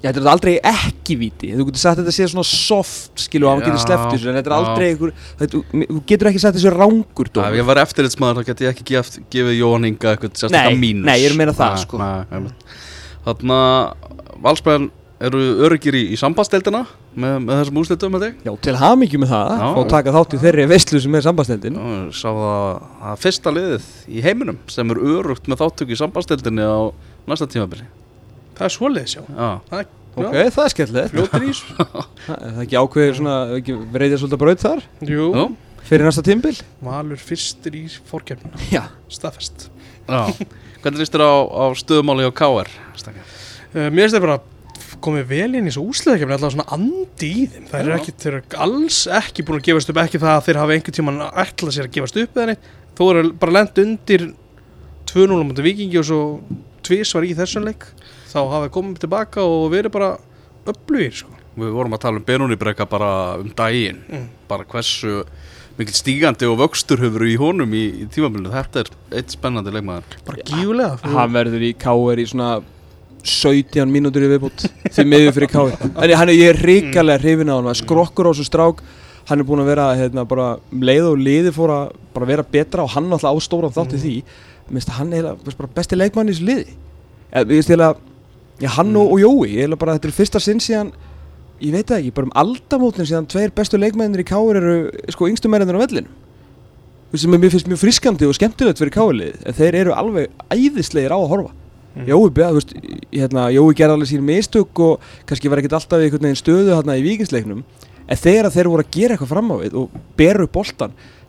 [0.00, 3.44] Já, þetta er aldrei ekki viti, þú getur sagt að þetta sé svona soft, skilu,
[3.44, 5.10] að hann getur sleppt þessu, en þetta er aldrei einhver,
[5.42, 7.50] þetta, þú getur ekki sagt þessu rángur dómur.
[7.50, 11.04] Ef ég var eftirlitsmaður þá getur ég ekki gef, gefið Jón Inga eitthvað sérstaklega mínus.
[11.04, 12.00] Nei, nei, ég er meina það, sko.
[13.26, 14.88] Þannig að valsbæðan
[15.20, 18.36] eru öryggir í, í sambandsteldina með, með þessum úslitum með þig?
[18.48, 21.76] Já, til hafmyggju með það, og taka þátt í þeirri veistlu sem er sambandsteldin.
[21.76, 26.64] Já, sá það að fyrsta liðið í heiminum sem er örugt með þáttöku í sambandsteldinni
[26.64, 26.88] á
[27.28, 27.84] næsta tímabili.
[28.60, 30.48] Það er svolítið sjá það, Ok, já.
[30.50, 31.12] það er skemmtilegt.
[31.14, 31.58] Fljóttir ís
[32.26, 33.34] Það er ekki ákveðir svona
[34.02, 34.80] Reyðir svolítið brauð þar?
[35.06, 35.26] Jú.
[35.38, 35.44] Jú.
[35.90, 38.82] Fyrir næsta tímbil Valur fyrstir í fórkjörnuna Já.
[39.10, 39.68] Staðfest.
[40.10, 40.20] Já.
[40.82, 42.68] Hvernig líst þér á, á stöðumáli á K.R.?
[43.70, 44.38] Uh, mér finnst það bara
[45.00, 47.66] komið vel inn í þessu úsleðakefni alltaf svona andi í þeim.
[47.70, 50.58] Það er ekki, þeir eru alls ekki búin að gefast upp ekki það að þeir
[50.60, 52.66] hafa einhvern tíman ætlað sér að gefast upp eða neitt.
[52.98, 54.26] Þó eru bara lend undir
[55.14, 56.20] 2-0 mútið vikingi og svo
[56.90, 57.86] tvís var í þessum leik
[58.30, 60.10] þá hafa við komið tilbaka og verið bara
[60.70, 61.36] upplugir sko.
[61.60, 64.26] Við vorum að tala um Benónibrekka bara um daginn mm.
[64.50, 65.24] bara hversu
[65.78, 70.18] mikil stígandi og vöxtur höfur í honum í, í tímafélinu þetta er eitt spennandi leikmaður
[70.26, 72.20] bara gífulega hann verður í K.R.
[72.20, 72.50] í svona
[73.20, 75.88] 17 mínútur í viðbútt því miður fyrir K.R.
[75.90, 78.84] en hann er ég er ríkalega hrifin á hann skrokkur á þessu strák
[79.30, 82.84] hann er búin að vera hérna, bara, um leið og liði fór að vera betra
[82.84, 84.04] og hann alltaf ástóra þátti mm.
[84.04, 84.14] því
[84.70, 85.32] minnst að hann er
[85.74, 86.78] besti leikmann í þessu liði
[87.30, 87.98] ég veist ég að
[88.60, 90.90] Já, hann og, og Jói, ég hef bara, þetta er fyrsta sinn síðan,
[91.64, 94.74] ég veit það ekki, bara um aldamótin síðan tveir bestu leikmennir í Káur eru
[95.14, 96.10] sko yngstu mennir á vellinu.
[97.16, 101.18] Sem mér finnst mjög friskandi og skemmtilegt fyrir Káurlið, en þeir eru alveg æðislegir á
[101.18, 101.54] að horfa.
[101.94, 102.10] Mm.
[102.10, 102.74] Jói, beða, þú veist,
[103.16, 106.76] hérna, Jói gerði alveg sín mistök og kannski var ekkert alltaf í einhvern veginn stöðu
[106.76, 107.64] hérna í vikingsleiknum,
[108.04, 110.46] en þegar þeir voru að gera eitthvað fram á við og beru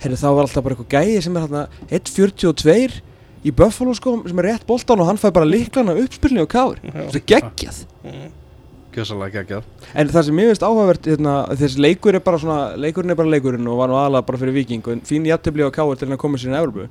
[0.01, 3.01] herri, þá var alltaf bara eitthvað gæði sem er hérna 1.42
[3.45, 6.82] í Buffalo sko sem er rétt boltan og hann fæ bara liklana uppspilni og káður
[6.86, 7.82] þetta er geggjað.
[8.91, 9.69] Gjössalega geggjað.
[9.95, 13.32] En það sem ég finnst áhugavert hérna, þessi leikur er bara svona leikurinn er bara
[13.32, 16.17] leikurinn og var nú aðlað bara fyrir viking en fín jættibli á káður til hann
[16.17, 16.88] að koma sér í Európu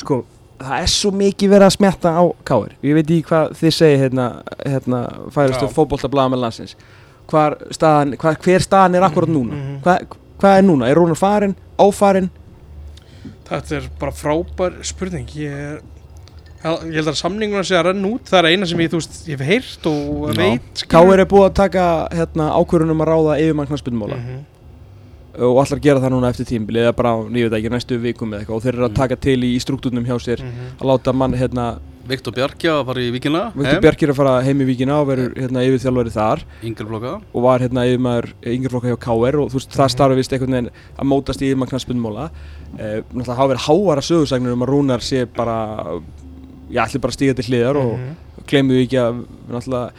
[0.00, 0.22] sko
[0.56, 4.04] það er svo mikið verið að smetta á káður ég veit ekki hvað þið segir
[4.06, 4.28] hérna,
[4.64, 5.02] hérna
[5.34, 6.78] færastu fókbóltablaða með landsins.
[7.26, 9.52] Hvar staðan, hvar, hver staðan er akkurat núna?
[9.52, 9.82] Mm -hmm.
[9.84, 12.30] hvað hva er núna, er Rúnar farin, áfarin
[13.46, 15.78] Þetta er bara frábær spurning ég, er,
[16.88, 19.38] ég held að samninguna sé að renna út það er eina sem ég, veist, ég
[19.38, 20.40] hef heyrt og Já.
[20.40, 21.22] veit K.R.
[21.22, 25.42] er búið að taka hérna, ákvörunum að ráða yfirmagnarsbyrnumóla mm -hmm.
[25.48, 28.40] og allar gera það núna eftir tímbili eða bara, ég veit ekki, næstu vikum eða
[28.40, 29.00] eitthvað og þeir eru að mhm.
[29.02, 30.80] taka til í, í struktúrnum hjá sér mm -hmm.
[30.80, 31.78] að láta mann hérna
[32.10, 35.08] Viktor Bjarki að fara í Víkina Viktor Bjarki er að fara heim í Víkina og
[35.10, 36.44] verður hérna, yfirþjálfari þar.
[36.66, 40.56] Yngreflokka og var hérna yfirmæður Yngreflokka hjá KR og þú veist það starfi vist einhvern
[40.56, 42.28] veginn að mótast í yfirmækna spundmóla
[42.78, 45.58] eh, náttúrulega hafa verið háara sögursagnir um að Rúnar sé bara
[46.70, 48.12] ég ætli bara að stíga til hliðar og mm
[48.46, 48.70] -hmm.
[48.70, 49.90] við ekki að náttúrulega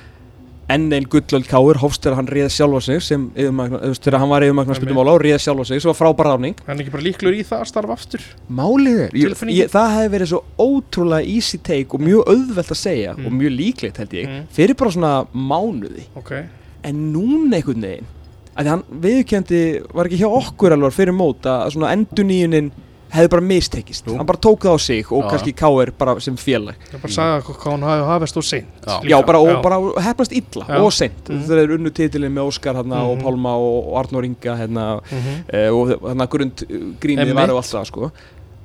[0.71, 4.79] enn einn gullöld káir hófst þegar hann réð sjálfa sig sem þegar hann var yfirmagnar
[4.79, 7.37] spilum ála og réð sjálfa sig sem var frábæra ráning hann er ekki bara líklur
[7.37, 8.25] í það að starfa aftur
[8.59, 9.37] málið er,
[9.71, 13.29] það hefði verið svo ótrúlega easy take og mjög auðvelt að segja mm.
[13.29, 14.43] og mjög líklegt held ég mm.
[14.59, 16.49] fyrir bara svona mánuði okay.
[16.83, 18.13] en núna einhvern veginn
[18.57, 22.73] að hann viðkendi var ekki hjá okkur alvar fyrir móta að svona enduníunin
[23.13, 25.27] hefði bara mistekist, hann bara tók það á sig og já.
[25.31, 25.91] kannski K.R.
[25.97, 29.41] bara sem félag ég bara sagði hvað hann hafi hafist og seint já, já bara,
[29.41, 30.79] og bara hefnast illa já.
[30.81, 31.43] og seint, mm.
[31.47, 33.11] það er unnu títilin með Óskar hérna, mm.
[33.11, 33.27] og mhm.
[33.27, 35.37] Pálma og, og Arnur Inga hérna, mm -hmm.
[35.55, 36.65] eh, og hérna grund
[37.01, 38.11] gríniði varu alltaf sko.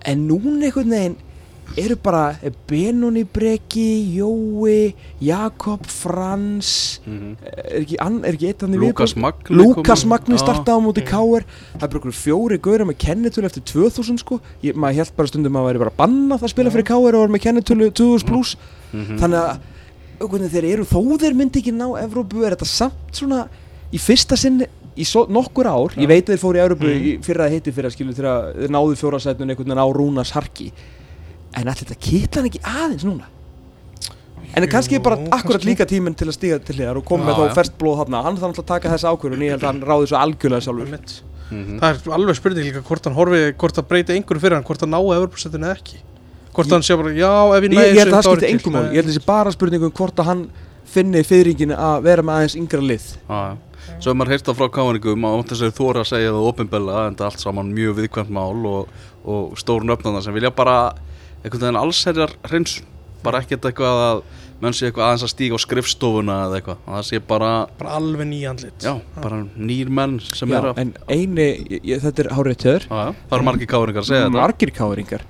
[0.04, 1.16] en núna einhvern veginn
[1.78, 2.36] eru bara
[2.68, 7.36] Benoni Breki, Jói Jakob Frans mm -hmm.
[7.42, 7.96] er ekki,
[8.30, 12.12] ekki eitt í Lukas Magni Lukas Magni startaði á móti Káer það er bara okkur
[12.12, 15.78] fjóri góður með kennitölu eftir 2000 sko, Ég, maður held bara stundum að það væri
[15.84, 18.56] bara bannað að spila fyrir Káer og vera með kennitölu 2000 pluss
[18.92, 19.18] mm -hmm.
[19.18, 19.58] þannig að
[20.20, 23.48] okkur, þeir eru þó þeir myndi ekki ná Evrópu er þetta samt svona
[23.92, 26.02] í fyrsta sinni í so, nokkur ár, Já.
[26.02, 27.22] ég veit að þeir fóru í Európu mm.
[27.24, 30.72] fyrir að heiti fyrir að skilja þegar þeir náðu fjórasætun einhvern veginn á Rúnars Harki
[31.52, 33.28] en allir þetta kittlar ekki aðeins núna?
[34.52, 37.38] En kannski er bara akkurat líka tíminn til að stíga til hér og koma með
[37.40, 39.84] þá færst blóð hann hann þarf að taka þessa ákvörðu og ég held að hann
[39.88, 40.90] ráði svo algjörlega sjálfur.
[41.52, 41.78] Mm -hmm.
[41.80, 44.80] það er alveg spurning líka hvort hann horfi hvort það breyti einhverju fyrir hann, hvort
[44.80, 45.96] hann náu Evropasettinu eða ekki.
[46.52, 48.72] Hvort ég, hann sé bara, já, ef ég næði ég held að það skipti engum
[48.72, 50.42] mál, ég held að það sé bara spurningum hvort að hann
[50.84, 53.06] finni fyrringin að vera með aðeins yngra lið.
[53.28, 53.56] Ah,
[54.02, 57.06] Svo er maður heyrst á frá káðningum á þess að þóra að segja það ofinbella
[57.06, 58.88] en það er allt saman mjög viðkvæmt mál og,
[59.24, 60.76] og stórn öfnanda sem vilja bara
[61.42, 62.80] einhvern veginn allsherjar hreins
[63.22, 64.22] bara ekkert eitthvað að
[64.62, 66.80] menn sé eitthvað aðeins að stíka á skrifstofuna eða eitthvað.
[66.86, 70.92] Það sé bara bara alveg nýjandlit já, bara nýr menn sem já, er að en
[71.10, 71.48] eini,
[71.82, 74.36] ég, þetta er hárið tör það eru margir káringar að segja þetta.
[74.38, 75.28] Margir káringar.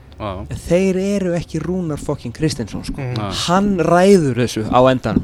[0.69, 3.01] Þeir eru ekki Rúnar fokking Kristinsson sko.
[3.03, 3.33] mm.
[3.49, 5.19] hann ræður þessu á endan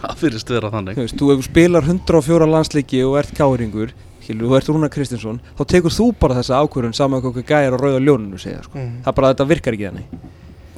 [0.00, 0.96] það fyrirst vera þannig.
[0.96, 3.92] Þú veist, þú spilar 104 landsleiki og ert káringur
[4.38, 7.84] þú ert Rúnar Kristinsson þá tekur þú bara þessa ákvörðun saman með okkur gæjar og
[7.84, 8.78] rauða ljóninu segja sko.
[8.78, 9.02] mm.
[9.04, 10.06] það bara þetta virkar ekki þannig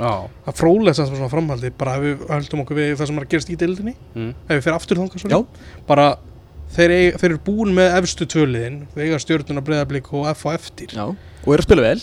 [0.03, 3.27] það er frólægt sem svona framhaldi bara ef við höldum okkur við það sem er
[3.27, 4.33] að gerast í deildinni mm.
[4.49, 5.43] ef við fyrir aftur þánga
[5.87, 6.09] bara
[6.73, 10.57] þeir, eig, þeir eru búin með efstu töliðin við eiga stjórnuna breyðablík og F og
[10.57, 11.05] eftir Já.
[11.13, 12.03] og eru að spila vel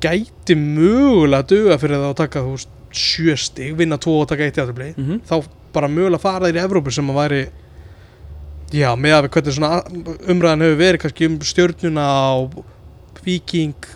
[0.00, 4.46] gæti mögulega að döga fyrir það að taka þú veist sjöstig, vinna tvo og taka
[4.46, 5.20] eitt í aðra mm -hmm.
[5.28, 7.42] þá bara mögulega fara þeir í Evrópu sem að væri
[8.70, 9.70] Já, með að við hvernig svona
[10.30, 12.06] umræðan hefur verið kannski um stjórnuna
[12.38, 12.60] og
[13.24, 13.88] viking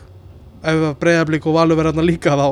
[0.64, 2.46] ef breiðablík og valur verða hérna líka þá,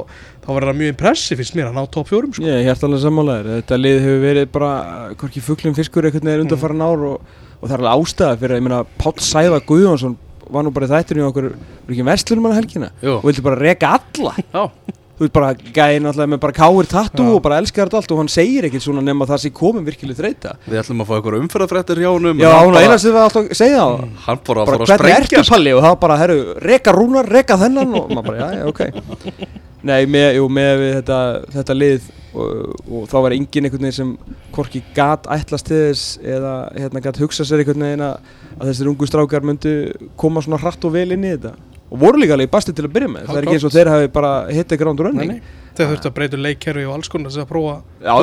[0.45, 2.47] þá verður það mjög impressið fyrst mér að ná top 4 sko.
[2.47, 4.73] Ég held alveg sammálaður, þetta lið hefur verið bara
[5.21, 6.85] hvorki fugglum fiskur einhvern veginn undanfara mm.
[6.87, 10.19] ár og, og það er alveg ástæða fyrir að ég meina Pál Sæða Guðjónsson
[10.53, 13.17] var nú bara þættur í okkur, var ekki verslunum hann helgina Jú.
[13.17, 17.27] og vildi bara reka alla Já þú veist bara gæði náttúrulega með bara káir tattu
[17.37, 20.19] og bara elskar þetta allt og hann segir ekkert svona nema það sem komum virkilega
[20.19, 23.23] þreita Við ætlum að fá einhverja umfyrðafrættir hjá hann Já, hann var einast sem við
[23.23, 23.95] alltaf segja það.
[24.03, 25.75] Mm, Hann fór að fara að sprengja Hvernig ertu palli?
[25.77, 27.95] Og það bara, herru, reka rúnar, reka þennan.
[28.01, 29.63] Og maður bara, já, já, ok.
[29.83, 31.19] Nei, með, jú, með þetta,
[31.57, 34.13] þetta lið og, og þá var engin einhvern veginn sem
[34.55, 38.31] Korki gat ætlast til þess eða hérna gat hugsa sér einhvern veginn að
[38.63, 39.75] þessir ungu strákar myndu
[40.21, 41.55] koma svona hratt og vel inn í þetta
[41.93, 43.93] og voru líka alveg basti til að byrja með það er ekki eins og þeir
[43.93, 45.35] hafi bara hitt ekki rándur önning
[45.77, 48.15] þeir þurftu að breyta leikkerfi og alls konar þess að prófa já,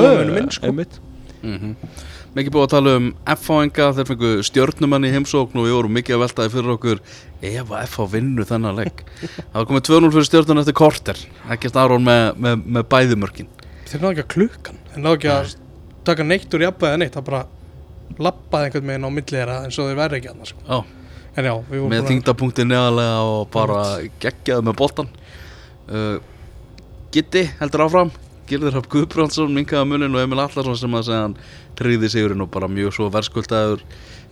[0.55, 0.71] sko.
[0.73, 1.75] mm -hmm.
[2.35, 6.15] mikið búið að tala um F-fáinga þeir fengu stjórnumann í heimsókn og við vorum mikið
[6.15, 6.99] að veltaði fyrir okkur.
[7.41, 11.17] Ef að F-fá vinnu þennan legg það var komið 2-0 fyrir stjórnun eftir korter.
[11.49, 13.49] Ekkert aðrón með, með, með bæðumörkin
[13.89, 14.79] þeir náðu ekki að klukkan.
[14.93, 15.55] Þeir náðu ekki að
[16.09, 17.15] taka neitt úr jafnbæði neitt.
[17.15, 17.41] Það bara
[18.19, 20.79] lappaði einhvern veginn á millera eins og þeir verði ekki annars sko.
[21.39, 21.53] Já,
[21.93, 23.83] með þingdapunkti neðalega og bara
[24.19, 25.11] geggjaði með boltan
[25.89, 26.17] uh,
[27.09, 28.11] Gitti heldur áfram.
[28.49, 31.35] Gilður Rapp Guðbrandsson, Minkaða Munin og Emil Allarsson sem að segja hann
[31.77, 33.83] triði sigurinn og bara mjög svo verðskuldaður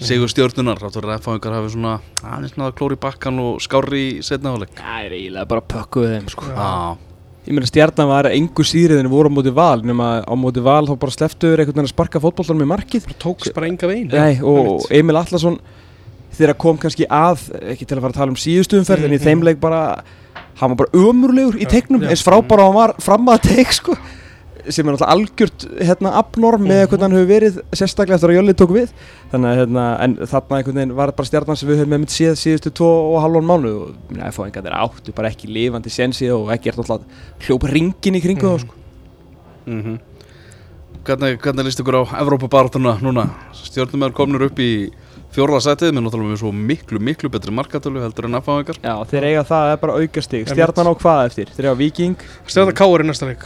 [0.01, 0.81] sigur stjórnunar.
[0.81, 5.51] Ráttur Ræfáingar hafi svona aðeins náða klóri bakkan og skári í setnaháleik Það er eiginlega
[5.53, 6.49] bara pökkuð þeim sko.
[6.49, 6.69] Já.
[7.47, 10.83] Ég meina stjarnan var engu síðrið en voru á móti val nema á móti val
[10.89, 13.09] þá bara sleftuður einhvern veginn að sparka fótballtan með markið.
[13.21, 14.09] Tóks bara enga veginn.
[14.11, 15.61] Nei og Emil Allarsson
[16.37, 19.17] þegar kom kannski að, ekki til að fara að tala um síðustu umferð, mm en
[19.17, 19.81] í þeim leik bara
[20.57, 23.95] hann var bara ömurlegur í teiknum eins frábara hann var fram að teik sko,
[24.67, 28.55] sem er náttúrulega algjört hérna abnorm með hvernig hann hefur verið sérstaklega eftir að Jölli
[28.57, 28.91] tók við
[29.31, 32.15] þannig að hérna, en þarna einhvern veginn var bara stjarnan sem við höfum með mitt
[32.15, 36.29] síð síðustu tvo og halvón mánu og minna, það er áttu bara ekki lifandi sensi
[36.33, 38.65] og ekki er náttúrulega hljópa ringin í kringu mm -hmm.
[38.65, 38.73] sko.
[39.65, 39.99] mm -hmm.
[41.07, 43.29] Hvernig, hvernig líst ykkur á Evrópabartuna núna?
[43.53, 44.91] Stjórnum er kominur upp í
[45.35, 49.63] fjórðarsætið með náttúrulega svo miklu, miklu betri markatölu heldur en aðfáðingar Já, þeir eiga það,
[49.63, 51.51] það er bara aukastík Stjarnan á hvað eftir?
[51.57, 52.15] Þeir eiga Viking
[52.47, 53.43] Stjarnan Káur í næsta leik.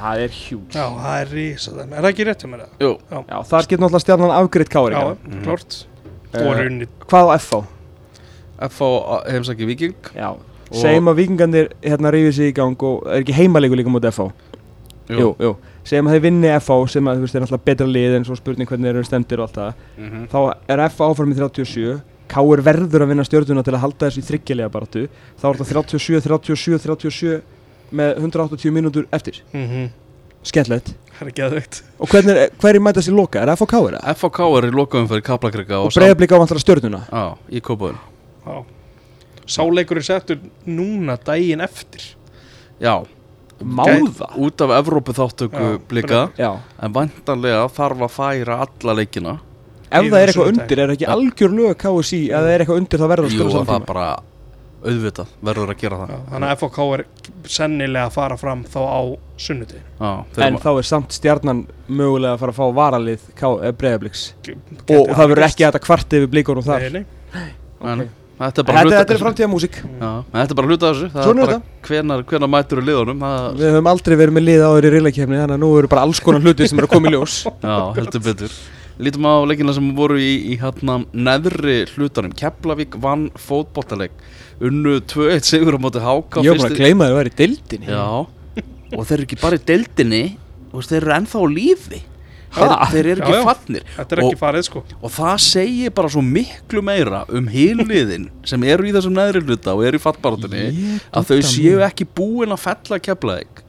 [0.00, 2.62] Það er hjúts Já, það er rísa þeim Er það ekki rétt hjá mér?
[2.80, 2.90] Jú.
[3.10, 5.42] Já, þar getur náttúrulega stjarnan afgriðt kári Já, Mhm.
[5.46, 5.86] klart
[6.32, 6.86] Eh, Og runni.
[7.10, 7.64] Hvað á FH?
[8.70, 9.16] F.A.
[9.32, 10.36] heimsæki Viking Já.
[10.70, 14.28] Segjum að vikingarnir hérna rífið sig í gang og er ekki heimalíku líka mútið FH
[15.10, 18.16] Jú, jú Segjum að þeir vinni FH sem að þú veist er náttúrulega betra lið
[18.18, 20.26] en svo spurning hvernig þeir eru stemdir og allt það Mhm.
[20.28, 20.38] Þá
[20.68, 24.26] er FH áfram í 37 Káur verður að vinna stjórnuna til að halda þessu í
[24.28, 25.08] þryggjalega baratu
[25.40, 27.40] Þá er þetta 37, 37, 37
[27.92, 29.88] með 180 mínútur eftir Mhm.
[30.42, 33.40] Skemmtilegt Það er geðveikt Og hvernig, er- hverjir mæta sér loka?
[33.42, 34.08] Er FH Káur það?
[34.16, 34.38] F.A.K.
[34.58, 38.64] er í lokaðum fyrir Kaplakrika Og breyðablík á vantar stjórnuna Já, í Já
[39.50, 42.14] Sáleikur er settur núna daginn eftir
[42.80, 43.02] Já
[43.60, 44.30] Máða?
[44.40, 46.50] Út af Evrópu þáttöku blika Já.
[46.80, 49.38] En vantanlega þarf að færa alla leikina.
[49.90, 53.00] Ef það er eitthvað undir, er ekki algjör lög KSI Ef það er eitthvað undir
[53.00, 54.04] þá verður að Jú, það er bara
[54.80, 56.12] auðvitað Verður að gera það.
[56.12, 57.02] Já, Þannig að FOK er
[57.56, 59.00] sennilega að fara fram þá á
[59.40, 63.26] þeir En þá er samt stjarnan mögulega að fara að fá varalið
[63.80, 66.86] breyðabliks Gæti Og það verður ekki að kvarta yfir blíkunum þar.
[66.86, 67.50] Nei, nei.
[67.80, 68.19] en, ok.
[68.40, 71.08] Þetta er bara Þetta, hluta þetta er framtíðamúsík Já, en þetta er bara hluta þessu.
[71.12, 73.24] Svona er hvenar, hvenar mætur í liðunum?
[73.58, 76.22] Við höfum aldrei verið með lið áður í reylakefni Þannig að nú eru bara alls
[76.24, 77.34] konar hluti sem eru í ljós.
[77.66, 78.54] Já, heldur betur.
[79.00, 82.32] Lítum á leikina sem voru í, í hérna neðri hlutanum.
[82.36, 84.16] Keflavík vann fótbollaleik
[84.60, 87.36] Unnu 2-1 sigur á móti háka Ég var bara að gleyma að það væri í
[87.38, 87.92] deildinni.
[87.92, 88.08] Já,
[88.96, 90.24] og þeir eru ekki bara í deildinni
[90.76, 92.00] þeir eru ennþá á lífi
[92.50, 93.42] Þeir, þeir eru ekki já.
[93.46, 97.46] fallnir Þetta er ekki Og- farið sko Og það segir bara svo miklu meira um
[97.52, 100.64] heiliðin sem eru í þessum neðri hluta og eru í fallbarátunni
[101.14, 103.62] að þau séu ekki búin að fella Keflavík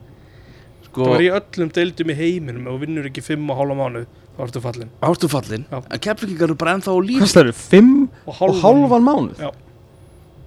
[0.88, 4.08] Sko, Það var í öllum deildum í heiminum og vinnur ekki 5 og hálfa mánuð
[4.32, 7.54] þá ertu fallin ástu fallin en Keflavíkar eru bara ennþá Hvað það eru?
[7.62, 7.94] Fimm
[8.26, 9.38] og og hálfan mánuð?
[9.46, 9.50] Já.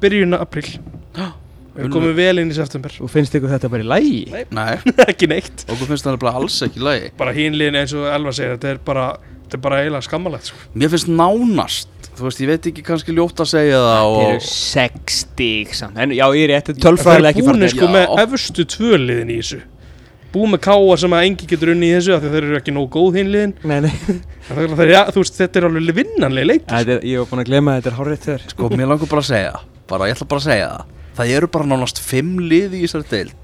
[0.03, 0.67] Byrjun april.
[1.75, 2.93] Við komum vel inn í september.
[3.03, 4.19] Og finnst ykkur þetta bara í lægi?
[4.31, 4.43] Nei.
[4.55, 4.75] Nei,
[5.11, 5.65] Ekki neitt.
[5.67, 7.09] Okkur finnst það bara alls ekki í lagi.
[7.19, 9.07] Bara hínliðin eins og Elva segir Þetta er bara,
[9.43, 10.61] þetta er bara eiginlega skammalegt sko.
[10.79, 14.35] Mér finnst nánast Þú veist, ég veit ekki kannski ljótt að segja það Þeir eru
[14.39, 15.97] og, sex stík samt.
[15.99, 18.65] En já, ég er rétt, þetta er Það tölfræðilega er ekki búinir sko með efstu
[18.71, 19.59] tvöliðin í þessu.
[20.35, 22.57] Búið með káa sem að engi getur unni í þessu af því að þeir eru
[22.61, 23.91] ekki nóg góð hínliðin Nei, nei.
[24.47, 27.51] Þeir, ja, þú veist, þetta er alveg vinnanlega leik Þetta er- Ég var búin að
[27.51, 29.53] gleyma að þetta er hárreitt þér Sko, mér langar bara að segja
[29.87, 33.09] bara, Ég ætla bara að segja það Það eru bara nánast fimm lið í þessari
[33.11, 33.35] deild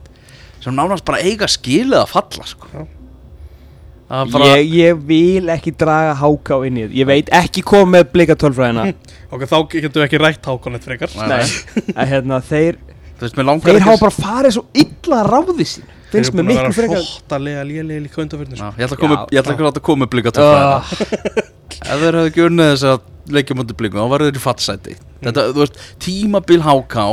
[0.62, 2.86] sem nánast bara eiga skilið að falla sko.
[4.12, 8.10] Bara ég, ég vil ekki draga háká inn í þetta Ég veit ekki koma með
[8.12, 8.90] blika tölfræðina.
[9.32, 11.14] Ok, þá getum við ekki rætt hákonett frekar.
[11.16, 11.86] Nei, Nei.
[11.96, 12.82] Að hérna, þeir,
[13.16, 15.86] Þú veist, þeir ekki hafa bara farið svo illa ráði sín.
[16.12, 18.82] Finnst mér miklu frekar Hróttalega lélega líka undanförnum Já, sko.
[18.82, 19.70] Ég ætla að koma, Já, ég ætla já.
[19.72, 20.92] að koma með blika uh,
[21.92, 23.06] Ef þeir hefðu ekki unnið þess að
[23.38, 27.06] leikja mútið blikum, þá verður þeir í fattsæti Þetta, þú veist, tímabil HK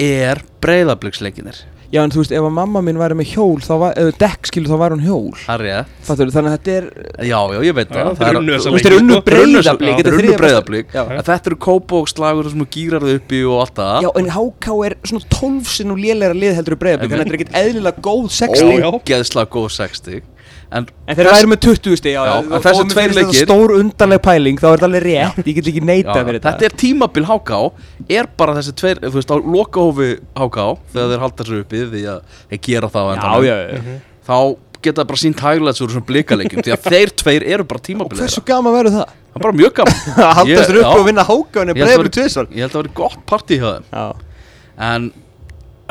[0.00, 1.60] er breyðabliksleikinir
[1.90, 4.46] Já en þú veist, ef að mamma mín væri með hjól þá var, eða dekk
[4.46, 5.32] skilur þá væri hún hjól.
[5.42, 6.84] Það er ég Fattur, Þannig að þetta er
[7.26, 8.38] Já, já, ég veit Já, það.
[8.38, 9.24] unnu þessa Þú veist, leiki, unnu sko.
[9.26, 13.56] Breiðablik, Já, þetta er unnu breyðablík þetta eru kópókslagur sem gýrar þau upp í og
[13.64, 14.06] allt það.
[14.06, 17.34] Já, en HK er svona 12 sinnum lélæra lið heldur í breyðablik Þannig að þetta
[17.34, 18.88] er ekkert eðlilega góð 60 Ó, já.
[18.94, 20.22] Ógeðslega góð 60
[20.70, 23.72] En En þeir væri með 20 stig, já, Já, já, en þessi tveir leikir- Stór
[23.74, 26.68] undarleg pæling, þá er þetta alveg rétt Ég get ekki neita já, fyrir þetta þetta
[26.68, 27.58] er tímabil HK
[28.20, 30.58] Er bara þessi tveir, þú veist, á lokahófi HK
[30.94, 32.20] Þegar þeir halda sér uppi því að
[32.52, 33.96] þeir gera það á Já, já, já.
[34.30, 34.36] Þá
[34.86, 38.20] geta bara sínt hægilegt svo þessum blikaleikjum Því að þeir tveir eru bara Og tímabil
[38.22, 39.16] hversu gaman verður það?
[39.30, 39.98] Það er bara mjög gaman.
[40.14, 40.94] Að halda Ég- sér upp já.
[41.00, 41.74] og vinna HK en
[42.70, 43.84] það veri gott partí hjá þeim.
[43.90, 44.06] Já,
[44.80, 45.10] En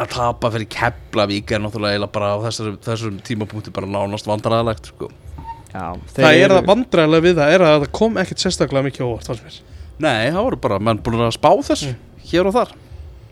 [0.03, 5.09] að tapa fyrir Keflavík er náttúrulega bara á þessum, þessum tímapunkti bara nánast vandræðalegt sko.
[5.69, 5.85] já
[6.15, 9.59] Það er það vandræðilega við það er að það kom ekkert sérstaklega mikið óvart.
[9.99, 11.95] Nei, það voru bara menn búin að spá þessu
[12.29, 12.77] hér og þar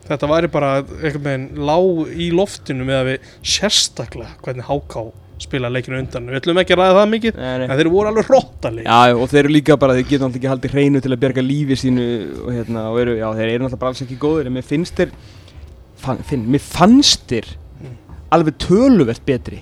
[0.08, 5.08] Þetta væri bara einhvern veginn lág í loftinu með að við sérstaklega hvernig HK
[5.42, 7.66] spila leikinu undan Við ætlum ekki að ræða það mikið Nei, nei.
[7.68, 10.52] en þeir voru alveg hróttaleg Já, og þeir eru líka bara, þeir geta náttúrulega ekki
[10.54, 12.06] haldið hreinu til að bjarga lífi sínu
[12.46, 14.98] og hérna, og eru, já, þeir eru náttúrulega bara alls ekki góðir en mér finnst
[14.98, 15.14] þeir,
[16.08, 17.54] fann, finn, mér fannst þeir
[18.34, 19.62] alveg töluvert betri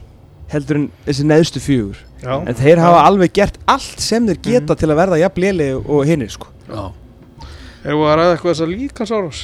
[0.49, 1.97] heldur en þessi neðstu fjögur.
[2.21, 5.71] Já, en þeir hafa alveg gert allt sem þeir geta til að verða jafn léli
[5.75, 6.47] og hinnir, sko.
[6.69, 6.85] Já.
[7.85, 9.39] Erum við að ræða eitthvað þess að líka Sáros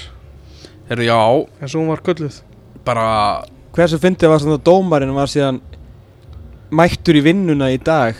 [0.89, 1.17] Herru, já,
[1.61, 2.39] eins og hún var gölluð
[2.87, 3.05] bara
[3.75, 5.59] Hversu fyndið var svona dómarinn var síðan
[6.73, 8.17] mættur í vinnuna í dag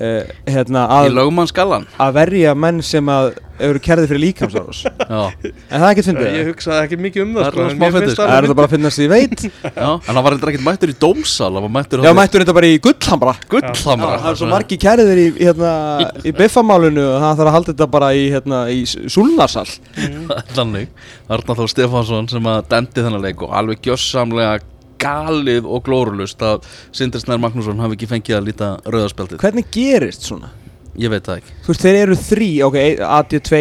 [0.00, 5.86] uh, hérna, í að, að verja menn sem að eru kærði fyrir líkamsárós en það
[5.86, 6.26] er ekkert fyndið?
[6.36, 8.18] Ég hugsaði ekki mikið um það Það er sko, sko.
[8.18, 9.44] Það er þetta bara að finna ég veit?
[9.80, 9.88] Já.
[9.96, 13.34] En hann var eitthvað ekkert mættur í dómsal mættur Já, mættur þetta bara í gullhamra.
[13.52, 14.12] Gullhamra.
[14.20, 15.72] Það er svo margi kæriðir í, hérna,
[16.20, 19.66] í biffamálinu og það þarf að halda þetta bara í, hérna, í súlnarsal.
[20.56, 20.92] Þannig.
[21.32, 24.60] Arnar Þór Stefánsson sem að dendi þennan leik og alveg gjössamlega
[25.02, 30.26] galið og glórulust að Sindri Snær Magnússon hafi ekki fengið að líta rauðarspjaldið Hvernig gerist
[30.28, 30.52] svona?
[30.96, 31.54] Ég veit það ekki.
[31.64, 33.60] Þú veist, þeir eru þrý, ok, AD2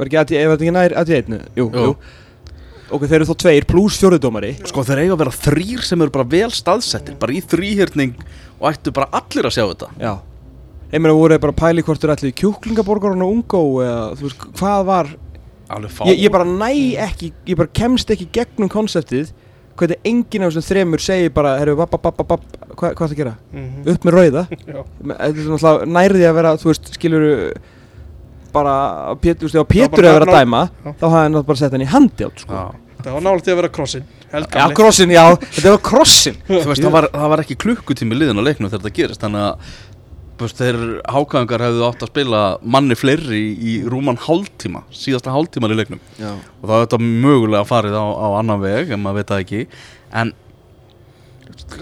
[0.00, 1.38] var ekki AD, var ekki nær AD1?
[1.58, 1.94] Jú, jú, jú.
[2.90, 6.14] Ok, þeir eru þá tveir pluss fjóruðdómari Sko þeir eiga að vera þrýr sem eru
[6.16, 8.16] bara vel staðsettir bara í þrýhjörning
[8.58, 9.90] og ættu bara allir að sjá þetta.
[10.00, 10.12] Já.
[10.90, 14.46] Ég meina, voru þeir bara pæli hvort þeir ætli kjúklingaborgarinn og ungó eða, þú veist,
[14.58, 15.12] hvað var
[16.08, 16.72] ég, ég bara næ
[17.06, 19.30] ekki, ég bara kemst ekki gegnum konseptið
[19.80, 23.18] hvernig enginn af þessum þremur segir bara herru, bap, bap, bap, bap, hvað, hvað það
[23.22, 23.34] gera?
[23.52, 23.90] Mm -hmm.
[23.94, 27.34] upp með rauða þetta er nærði að vera, þú veist, skiluru
[28.52, 28.76] bara,
[29.20, 30.94] Pétur, þú veist, ef Pétur er að vera að dæma já.
[31.00, 32.64] þá hafði hann bara sett hann í handi átt sko.
[33.00, 35.24] það var náttúrulega að vera krossin já, krossin, já,
[35.56, 38.82] þetta var krossin þú veist, það var, það var ekki klukkutími liðin á leiknum þegar
[38.84, 39.78] þetta gerist, þannig að
[40.48, 40.78] þeir
[41.12, 46.00] hákvæðingar hefðu átt að spila manni fleiri í, í rúman hálftíma síðasta hálftíman í leiknum.
[46.16, 46.32] Já.
[46.32, 49.62] og það er þetta mögulega farið á, á annan veg en maður veit það ekki.
[50.10, 50.32] En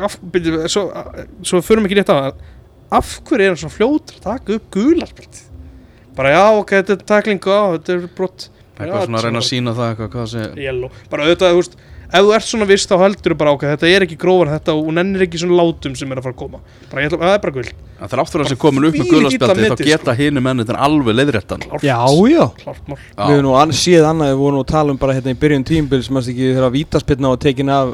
[0.02, 0.84] af, byrju, svo,
[1.46, 2.34] svo fyrir mig ekki rétt á
[2.88, 5.42] af hverju er hann svo fljótur að taka upp gularspjöld
[6.16, 9.48] bara já ok, þetta er taklingu á þetta er brott eitthvað svona að reyna að
[9.48, 10.44] sína það eitthvað hvað sé
[11.12, 13.92] bara auðvitað, þú veist ef þú ert svona vist þá heldur þú bara ákveð þetta
[13.92, 16.40] er ekki grófar þetta og hún ennir ekki svona látum sem er að fara að
[16.40, 16.60] koma.
[16.88, 18.86] Bara ég ætla að það er bara gull Það er áttur að það sé komin
[18.86, 21.96] upp með gullaspjaldi þá geta hínu menni þetta alveg leiðrættan Já,
[22.30, 22.44] já.
[22.62, 25.66] Við hefum nú séð annað, við vorum nú að tala um bara hérna í byrjun
[25.66, 27.90] tímbil sem að ekki þeirra vítaspilna og tekin af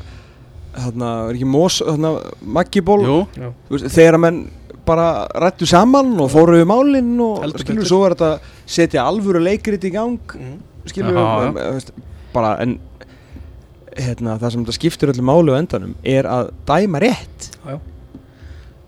[0.77, 2.12] hérna, er ekki mós, hérna,
[2.59, 3.00] maggiból
[3.87, 4.42] þegar að menn
[4.85, 5.09] bara
[5.40, 8.33] rættu saman og fóru við málinn og skilur, svo er þetta
[8.77, 10.59] setja alvöru leikrit í gang mm.
[10.90, 11.16] skilur,
[12.35, 12.77] bara en
[13.98, 17.50] hérna, það sem þetta skiptir öllu málu á endanum er að dæma rétt.
[17.64, 17.76] Já,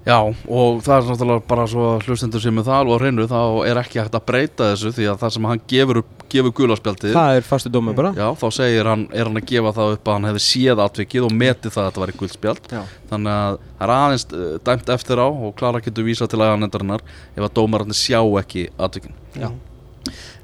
[0.06, 0.18] já.
[0.48, 3.40] Og það er náttúrulega bara svo hlustendur sem er það alveg á hreinu þá
[3.70, 7.38] er ekki hægt að breyta þessu því að það sem hann gefur, gefur gulaspjaldið það
[7.40, 8.12] er fastu dómi bara.
[8.18, 11.28] Já, þá segir hann, er hann að gefa það upp að hann hefði séð atvikið
[11.28, 12.74] og metið það að þetta væri guldspjald
[13.12, 17.06] þannig að það er aðeins eh, dæmt eftir á og klara getur vísa til aðanendarinnar
[17.34, 19.50] ef að dómararnir sjá ekki atvikin já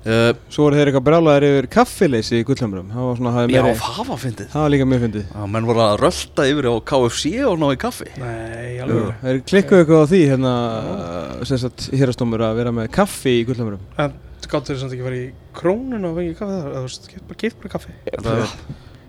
[0.02, 4.48] Uh, Svo voru þeir eitthvað brálaðir yfir kaffileysi í gullhamrum Já, það var fyndið.
[4.50, 5.28] Það var líka mjög fyndið.
[5.30, 8.08] Já, menn voru að rölda yfir á KFC og ná í kaffi.
[8.18, 10.54] Nei, alveg Þeir klikkuðu eitthvað á því hérna
[11.52, 14.16] Sessat hérastómur að vera með kaffi í gullhamrum En
[14.50, 16.72] gáttu þeir samt ekki að vera í krónun og fengið kaffi þar?
[16.74, 17.94] Þú veist, bara geitt bara kaffi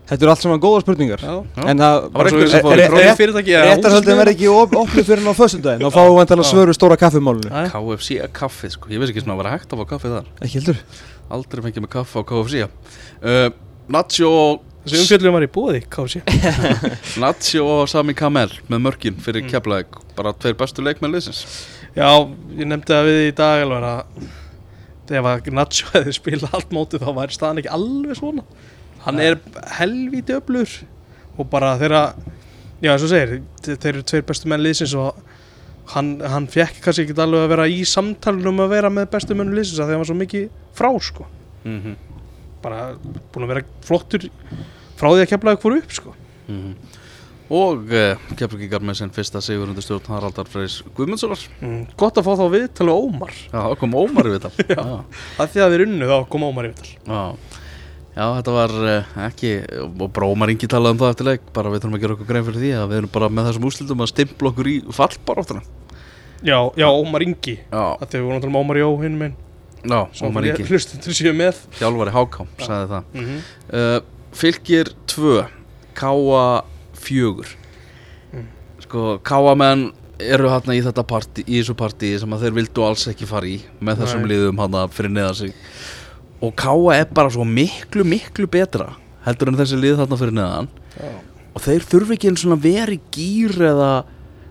[0.03, 1.21] Þetta eru allt saman góða spurningar.
[1.23, 1.35] Já.
[1.63, 6.75] En það var Réttarhaldin verði ekki opnið fyrir ná fössundagin Þá fáum við að svöru
[6.75, 8.91] stóra kaffimálunni KFC að kaffi sko.
[8.91, 10.27] Ég veist ekki svona að vera hægt að fá kaffi þar.
[10.43, 10.81] Ekki heldur.
[11.33, 13.49] Aldrei fengið með kaffi á KFC uh,
[13.93, 14.31] Nacho
[14.83, 16.21] Þessi umfjöldum var í bóði KFC
[17.23, 19.51] Nacho og Sami Kamel með mörgin fyrir mm.
[19.53, 21.45] keflaðeg Bara tveir bestu leikmenn leysins
[21.95, 22.09] Já,
[22.57, 27.03] ég nefndi það við í dag alveg að Ef að Nacho hefði spilað allt mótið
[27.03, 28.45] þá væri staðan ekki alveg svona
[29.05, 29.39] hann er
[29.77, 30.71] helvíti öflur
[31.37, 32.03] og bara þeirra
[32.83, 35.19] já eins og segir, þeir eru tveir bestu menn liðsins og
[35.93, 39.53] hann, hann fekk kannski ekki alveg að vera í samtalunum að vera með bestu menn
[39.55, 41.27] liðsins að það var svo mikið frá sko.
[41.63, 41.95] Mm -hmm.
[42.63, 42.95] bara
[43.31, 44.27] búin að vera flottur
[44.99, 46.13] frá því að kemlaði hverju upp sko.
[46.47, 46.75] Mm -hmm.
[47.49, 51.39] og uh, kemlaði með sinn fyrsta sigurundu stjórn Haraldar Freys Guðmundssonar.
[51.61, 53.33] Mm, gott að fá þá viðtal og Ómar.
[53.51, 54.51] Já, þá kom Ómar viðtal.
[55.37, 56.89] Það því að við erum unnu þá kom Ómar viðtal.
[57.07, 57.37] Já
[58.13, 61.81] Já, þetta var uh, ekki, og Brómar Ingi talaði um það eftir leik, bara við
[61.81, 64.11] þurfum að gera okkur grein fyrir því að við erum bara með þessum úslitum að
[64.11, 65.63] stimpla okkur í fallbaráttuna.
[66.43, 69.33] Já, já, Ómar Ingi, þetta hefur voruð um Ómar Jó hinn minn.
[69.81, 69.97] Já,
[70.27, 70.67] Ómar Ingi.
[70.69, 71.63] Hlustundur séu með.
[71.79, 73.09] Hjálfari Hákám, sagði það.
[73.15, 73.41] Mm -hmm.
[73.79, 75.33] uh, fylgir 2,
[75.97, 76.45] Káa
[77.01, 77.57] 4.
[78.33, 78.47] Mm.
[78.85, 79.89] Sko, Káa menn
[80.21, 83.49] eru hérna í þetta partí, í þessu partí sem að þeir vildu alls ekki fara
[83.49, 84.29] í með þessum Nei.
[84.33, 85.55] liðum hérna fyrir neða sig
[86.43, 88.91] og Káa er bara svo miklu miklu betra
[89.23, 90.73] heldur en þessi lið þarna fyrir neðan.
[90.97, 91.13] Já.
[91.53, 93.91] og þeir þurfi ekki einn svona veri gýr eða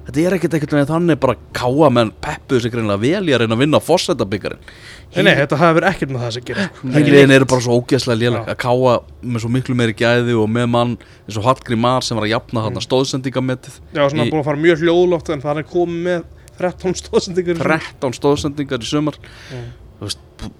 [0.06, 3.44] þetta er ekkert ekkert með þannig bara Káa menn peppuðu sig reynilega vel í að
[3.44, 4.64] reyna að vinna fórsættabíkarinn
[5.12, 8.54] Nei, nei, þetta hafur ekkert með það að gera Híliðin eru bara svo ógæslega lélega
[8.54, 12.18] að Káa með svo miklu meiri gæði og með mann eins og Hallgrí Mar sem
[12.18, 12.80] var að jafna mm.
[12.88, 14.32] stóðsendingamettið Já, svona í...
[14.32, 16.26] búin að fara mjög hljóðlótt en það er komið með
[16.58, 19.16] 13 stóðsendingar 13 stóðsendingar í sumar.
[19.52, 19.70] Mm.
[19.98, 20.50] Þú veist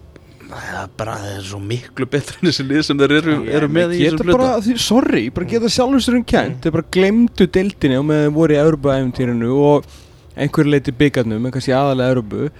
[0.52, 3.68] það er bara það er svo miklu betur en þessi lið sem þeir eru, eru
[3.72, 4.78] með í þessum hluta.
[4.84, 8.60] sorry, bara geta sjálfur sér um kænt þeir bara glemdu deildinni og með voru í
[8.62, 9.88] Európa-æfintýrinu og
[10.36, 12.50] einhver leiti byggarnum, en kannski aðalega Európu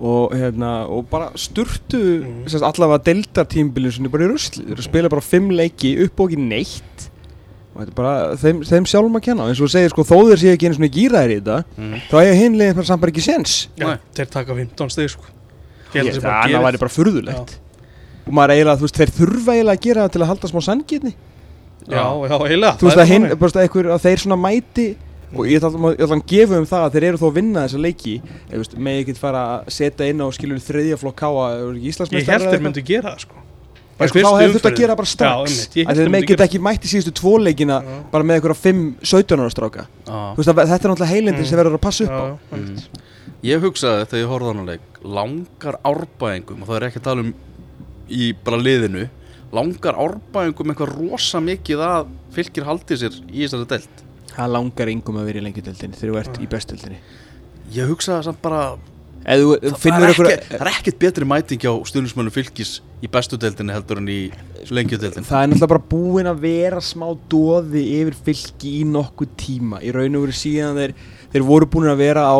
[0.00, 2.60] og, hérna, og bara sturtu mm.
[2.62, 4.64] allavega deildartímbilin sem er bara í rusli.
[4.70, 7.08] Þeir spila bara fimm leiki upp og ekki neitt.
[7.74, 9.50] Og þetta er bara þeim, þeim sjálfum að kenna.
[9.50, 12.00] Eins og þú segir sko þó þeir séu ekki einu svona gýraðir í þetta mm.
[12.08, 15.39] þá er hinleginn samt bara ekki sens ja, þeir taka 15 steg sko
[15.94, 17.58] Ég held að það væri bara furðulegt.
[18.26, 20.60] Og maður eiginlega, þú veist, þeir þurfa eiginlega að gera það til að halda smá
[20.62, 21.12] sangirni
[21.90, 24.88] Já, já, heila Þú veist að hinn, bara eitthvað að þeir svona mæti
[25.30, 28.14] og ég ætla að gefa um það að þeir eru þó að vinna þessa leiki.
[28.82, 31.44] Með ekki fara að setja inn á skiljur þriðja flokk káa
[31.78, 33.44] Ég held þeir myndi gera það sko
[34.00, 35.58] Sko, þá hefur þetta að gera bara strax?
[35.74, 37.80] Þeir geta ekki mætt í síðustu tvoleikina
[38.12, 39.86] bara með eitthvað 5-17 ára stráka.
[40.06, 42.24] Þetta er náttúrulega heilindi sem verður að passa upp á.
[42.56, 43.06] Mm.
[43.44, 47.06] Ég hugsaði þegar ég horfði á hann leik langar árbæðingum og það er ekki að
[47.06, 47.30] tala um
[48.10, 49.06] í bara liðinu
[49.54, 55.18] langar árbæðingum eitthvað rosa mikið að fylgir haldið sér í þessari delt Það langar yngum
[55.18, 57.00] að vera í lengjudeldinni þegar þú ert í bestudeldinni
[57.74, 58.60] Ég hugsaði samt bara
[59.28, 64.00] Eðu, það, er ekki, það er ekkert betri mæting á stundismönu fylgis í bestudeldinni heldur
[64.00, 64.20] en í
[64.72, 69.82] lengjudeldinni Það er náttúrulega bara búin að vera smá dóði yfir fylgi í nokkuð tíma.
[69.84, 70.94] Í raun og veru síðan þeir,
[71.34, 72.38] þeir voru búin að vera á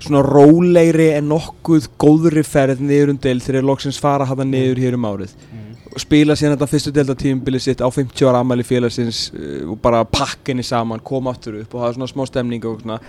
[0.00, 4.82] svona rólegri en nokkuð góðri ferð niður um deild þegar loksins fara að hafa niður
[4.82, 5.36] hér um árið.
[5.50, 5.66] Mm.
[5.90, 10.04] og spila síðan þetta fyrstu deildatímbilið sitt á 50 ára amæli félagsins uh, og bara
[10.06, 13.00] pakka henni saman, koma aftur upp og hafa svona smá stemning og svona.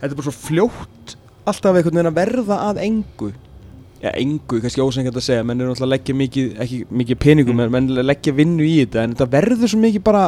[0.00, 1.16] Þetta er bara svo fljótt
[1.48, 3.30] alltaf einhvern veginn að verða að engu.
[4.02, 5.46] Já, engu, kannski ósengjart að segja.
[5.46, 7.76] Menn eru alltaf að leggja mikið, ekki mikið peningum mm.
[7.76, 10.24] menn leggja vinnu í þetta en þetta verður svo mikið bara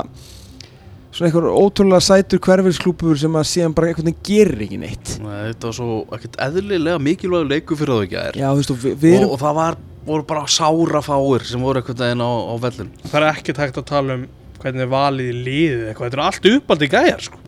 [1.14, 5.16] svona einhver ótrúlega sætur hverfilsklúpur sem að síðan bara einhvern veginn gerir ekki neitt.
[5.22, 8.78] Nei, þetta var svo ekkert eðlilega mikilvæg leiku fyrir það ekki að er já, veistu,
[8.82, 9.28] við, við erum...
[9.28, 12.90] og, og það var, voru bara sára fáir sem voru einhvern veginn á, á vellin
[13.04, 14.26] það er ekkert hægt að tala um
[14.64, 17.40] hvernig valið í liðið eitthvað, þetta er allt uppaldi gæjar sko.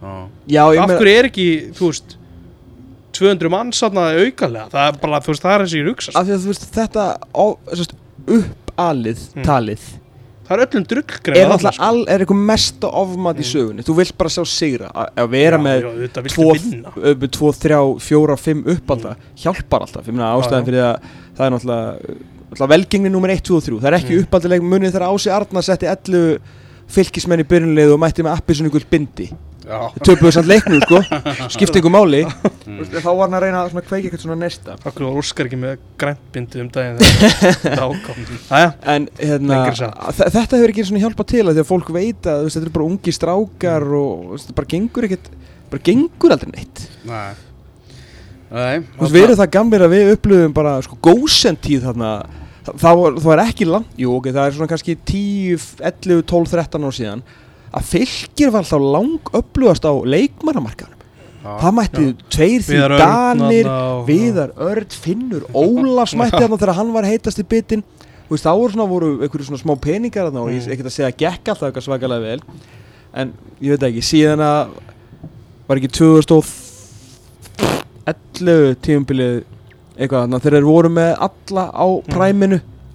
[0.52, 2.16] já, af hverju er ekki, þú veist
[3.16, 4.70] 200 mann svona aukalega.
[4.72, 6.66] Það er bara, þú veist, það er og ég rúksa af því að þú veist,
[6.76, 7.94] þetta á, veist,
[8.36, 9.46] uppalið mm.
[9.46, 9.86] talið
[10.46, 13.42] það er öllum drullgreið er alltaf all, er eitthvað mesta ofmat mm.
[13.42, 13.86] í sögunni.
[13.86, 19.32] Þú vilt bara sjá sigra að vera já, með 2, 3, 4, 5 uppalda mm.
[19.42, 23.66] hjálpar alltaf, ég meina ástæðan fyrir að það er náttúrulega velgengni nummer 1, 2 og
[23.66, 24.22] 3 það er ekki mm.
[24.26, 26.38] uppaldileg munið þegar Ási Arnar setti 11
[26.94, 29.26] fylgismenn í byrjunlegu og mætti með appi svona ykkur bindi
[30.06, 31.00] töpuðu samt leiknum sko.
[31.54, 32.22] Skipti ykkur máli.
[32.66, 32.82] Mm.
[32.92, 35.80] þá var hann að reyna að kveiki eitthvað svona nesta Akkur var Óskar ekki með
[36.00, 39.58] græntbindi um daginn þetta ákátt en hérna,
[40.14, 43.14] þetta hefur ekki hjálpað til að því að fólk veit að þetta er bara ungi
[43.14, 45.30] strákar og þetta bara gengur ekkert
[45.70, 46.82] bara gengur aldrei neitt.
[47.06, 47.30] Nei,
[48.46, 52.12] Nei Þú veist, við erum það gamlir að við upplöfum bara sko góðsentíð þarna
[52.66, 56.54] það var, það var ekki langt, jú ok, það er svona kannski 10, 11, 12,
[56.54, 57.26] 13 ár síðan
[57.76, 60.94] að fylgir var alltaf lang upplugast á leikmannamarkanum
[61.46, 63.68] það mætti tveir því Danir
[64.08, 67.84] Viðar Örd, Finnur Ólafs mætti þarna þegar hann var heitast í bitin
[68.30, 68.52] veist, þá
[68.90, 71.86] voru einhverju svona smá peningar þarna og ég ekkert að segja að gekk alltaf eitthvað
[71.86, 72.40] svakalega vel.
[73.16, 73.26] En
[73.62, 74.62] ég veit ekki, síðan að
[75.66, 76.46] var ekki 2011
[78.86, 79.34] tíumbilið
[79.96, 82.06] eitthvað þarna þegar þeir voru með alla á mm.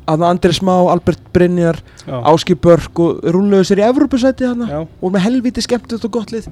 [0.09, 4.83] Að Andri Smá, Albert Brynjar Áski Börk og rúluðu sér í Evrópusæti þarna.
[5.01, 6.49] Og með helviti skemmt og gott lið.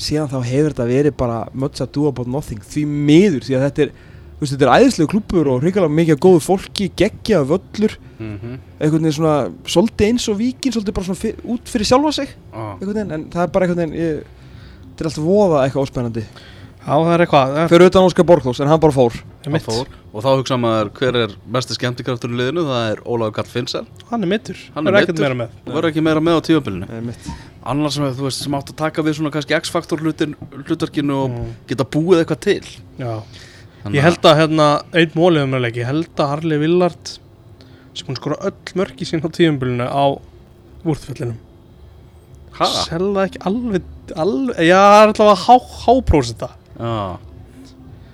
[0.00, 3.84] Síðan þá hefur þetta verið bara much ado about nothing því miður því að þetta
[3.86, 3.94] er
[4.40, 7.96] veist, þetta er æðislega klúpur og hrigalega mikið góðu fólki, geggja völlur.
[8.20, 8.56] Mm -hmm.
[8.80, 12.28] einhvern veginn svona svolítið eins og vikin, svolítið bara svona út fyrir sjálfa sig.
[12.52, 12.76] Ah.
[12.80, 14.24] en það er bara einhvern veginn ég,
[14.90, 16.24] þetta er alltaf voða eitthvað óspennandi
[16.80, 19.18] Já, það er eitthvað Fyrir utan Óskar Borglós, en hann bara fór.
[19.44, 19.90] Hann fór.
[20.10, 22.64] Og þá hugsa maður hver er mest skemmtikraftur í liðinu?
[22.66, 24.62] Það er Ólaður Karl Finnsel Hann er mittur.
[24.74, 24.96] Hann er
[25.36, 25.52] með.
[25.60, 27.14] Hann verður ekki meira með á tífabilinu
[27.70, 31.52] Annars sem þú veist sem átt að taka við svona kannski X-faktor hlutverkinu og mm.
[31.68, 32.72] geta búið eitthvað til.
[32.98, 33.12] Já.
[33.80, 37.12] Þannig Ég held að hérna einn mólið um leggja Ég held að Harli Villard
[37.96, 40.04] sem hún skora öll mörg í sín á
[40.84, 41.38] úrþföllinum
[42.60, 45.54] Selða ekki alveg, alveg Já, það er alltaf að há,
[45.84, 46.48] háprósita
[46.80, 47.18] Já.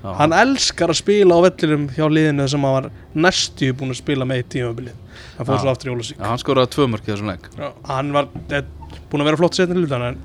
[0.02, 0.12] Já.
[0.20, 2.88] hann elskar að spila á vellinum hjá liðinu sem hann var
[3.26, 4.96] næstu búin að spila með í tímabilið.
[5.36, 7.48] Hann fór svo aftur í Ólusík hann skoraði tvö mörk í þessum legg
[7.88, 8.66] hann var eh,
[9.10, 10.18] búin að vera flott setni lutan en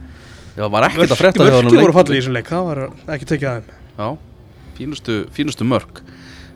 [0.57, 2.83] Já, var ekkert að fretta því voru fallið í þessum leik það var
[3.15, 4.07] ekki tekið aðeins Já,
[4.77, 6.01] fínustu, fínustu mörk.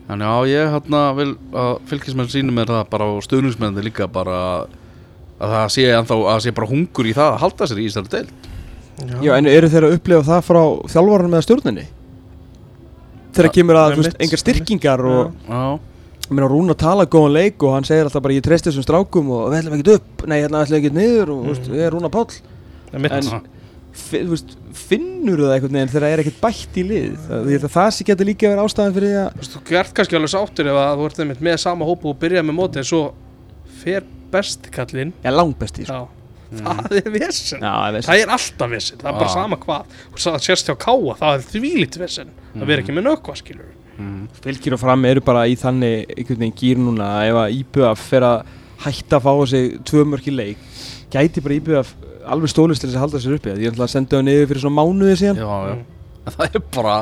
[0.05, 4.37] Þannig að ég hérna vil að fylgismenn sínum er það bara og stöðnismenni líka bara
[5.35, 8.13] að það sé, ennþá, að sé bara hungur í það að halda sér í Íslandu
[8.13, 8.51] deilt
[8.95, 9.17] Já.
[9.25, 10.61] Já, en eru þeir að upplifa það frá
[10.93, 11.85] þjálfvarunum eða stjórninni?
[13.35, 15.33] Þegar kemur að, þú veist, engar styrkingar og
[16.31, 18.85] mér á Rún að tala góðan leik og hann segir alltaf bara ég treyst þessum
[18.85, 21.83] strákum og við ætlum ekkert upp, nei, hérna ætlum ekkert niður og, þú veist, við
[21.89, 22.25] erum Rún að pál
[22.95, 23.29] en,
[24.05, 27.11] þú veist, finnur það einhvern veginn þegar það er ekkert bætt í lið?
[27.27, 29.95] Það, það, það sé getur líka verið ástæðan fyrir því að Þú veist, þú gert
[29.99, 32.87] kannski alveg sáttur ef að þú ert með sama hópu og byrja með móti en
[32.87, 33.03] svo
[33.83, 36.07] fer bestikallin Já, langbesti, sko
[36.51, 39.95] það er vissin það er alltaf vissin, það er bara sama hvað.
[40.11, 43.71] Og það sést hjá káa, það er þvílitt vissin það verður ekki með nökkva, skilur
[43.97, 44.21] mm.
[44.43, 47.09] fylgir og fram eru bara í þannig einhvern veginn gýr núna.
[47.27, 48.53] Ef að Íbjöf fer að
[48.85, 50.61] hætta að fá sig tvö mörki leik
[51.13, 51.93] gæti bara Íbjöf
[52.25, 53.53] alveg stólist til þess að halda sér uppi?
[53.61, 55.41] Ég ætla að senda það niður fyrir svona mánuði síðan.
[55.41, 55.75] Já, já,
[56.25, 56.95] en það er bara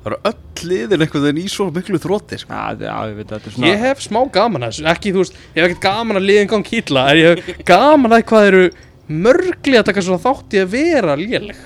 [0.00, 2.60] það eru öll liðin einhvern veginn í svo miklu þróttir sko.
[2.80, 5.58] Ég veit að þetta svona Ég hef smá gaman að þessu, ekki þú veist Ég
[5.60, 8.64] hef ekkert gaman að liðin gang kýtla En ég hef gaman að hvað eru
[9.10, 11.62] mörgli að taka svona þátt í að vera léleg.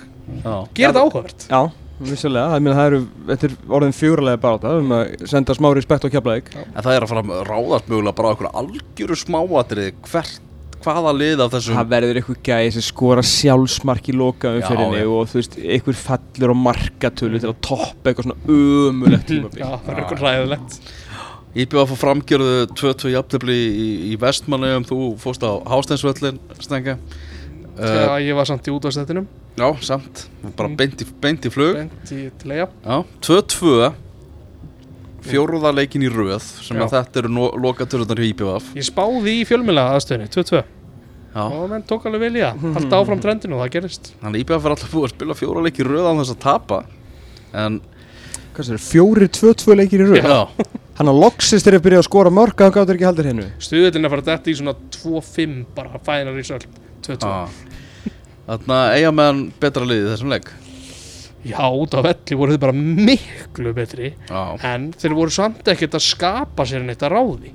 [0.74, 1.46] Gera þetta áhugavert.
[1.50, 1.60] Já,
[2.00, 6.14] vissulega, það, það eru, þetta er orðin fjúralega bara um að senda smá respekt á
[6.14, 10.43] keflaðik en það er að fara að ráðast mögulega bara á einhverju algjöru smáatriði hvert,
[10.84, 14.68] hvaða lið af þessum Það verður eitthvað gæði sem skora sjálfsmark í loka já.
[15.08, 19.60] og þú veist, eitthvað fallur á markatölu til að toppa eitthvað svona umulegt tímabil.
[19.64, 20.78] Já, það er eitthvað ræðilegt
[21.54, 28.16] IBF og framgjörðu 2-2 jafnlefli í, í vestmannaugum þú fóst á Hásteinsvöllin stenga uh, Þegar
[28.26, 30.24] ég var samt í útvarsþettinum Já, samt,
[30.58, 30.74] bara Mm.
[30.80, 31.76] beint í, beint í flug.
[31.78, 33.92] Bent í til eiga Já, 2-2
[35.24, 36.84] Fjóruða leikin í röð sem Já.
[36.84, 40.62] að þetta eru no lokatöruðnar hjá IBF Ég spáði í fjölmjöla aðstöðinni, 2-2
[41.34, 42.66] Já, Og menn tók alveg vel í það.
[42.76, 44.12] Halda áfram trendinu og það gerist.
[44.20, 46.42] Þannig að IBF er alltaf búið að spila fjóra leiki í röð án þess að
[46.44, 46.78] tapa.
[47.54, 47.80] En,
[48.54, 52.30] fjóri, tvö, tvö leikir í rauð já, Hann að loksist þegar að byrja að skora
[52.30, 55.56] mörg að hann gáttur ekki haldur hennu Stuðullin er að fara dætt í svona 2-5
[55.74, 56.60] bara fænar í söl
[57.02, 57.48] 2-2 já.
[58.46, 60.52] Þannig að eiga meðan betra liði í þessum leik
[61.44, 65.96] Já, út á velli voru þið bara miklu betri Já, En þeir voru samt ekkert
[65.98, 67.52] að skapa sér neitt að ráði.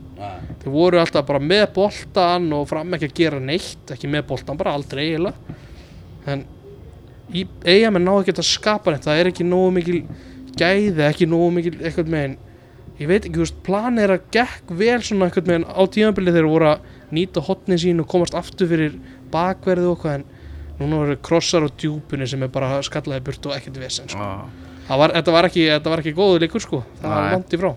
[0.62, 4.60] Þeir voru alltaf bara með boltan og fram ekki að gera neitt Ekki með boltan,
[4.60, 5.58] bara aldrei eiginlega.
[6.30, 6.46] En
[7.34, 10.04] í eigamenn ná ekki að skapa neitt Það er ekki nógu mikil
[10.60, 12.38] gæði, ekki nógu mikil eitthvað með
[13.00, 16.36] Ég veit ekki, þú veist, planið er að gekk vel svona eitthvað með á tímabilið
[16.36, 18.98] þeir voru að nýta hotnin sín og komast aftur fyrir
[19.32, 20.26] bakverðu og hvað en
[20.80, 24.30] núna voru krossar á djúpunni sem er bara skallaði burt og ekkert vesen sko.
[24.90, 27.32] Það var, þetta, var ekki, þetta var ekki góðu leikur sko Það var Nei.
[27.36, 27.72] langt í frá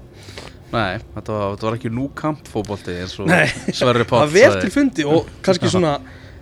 [0.73, 3.29] Nei, þetta var, þetta var ekki nú kampfóbolti eins og.
[3.77, 5.99] Sverri Það Páll var vel til fundi og kannski svona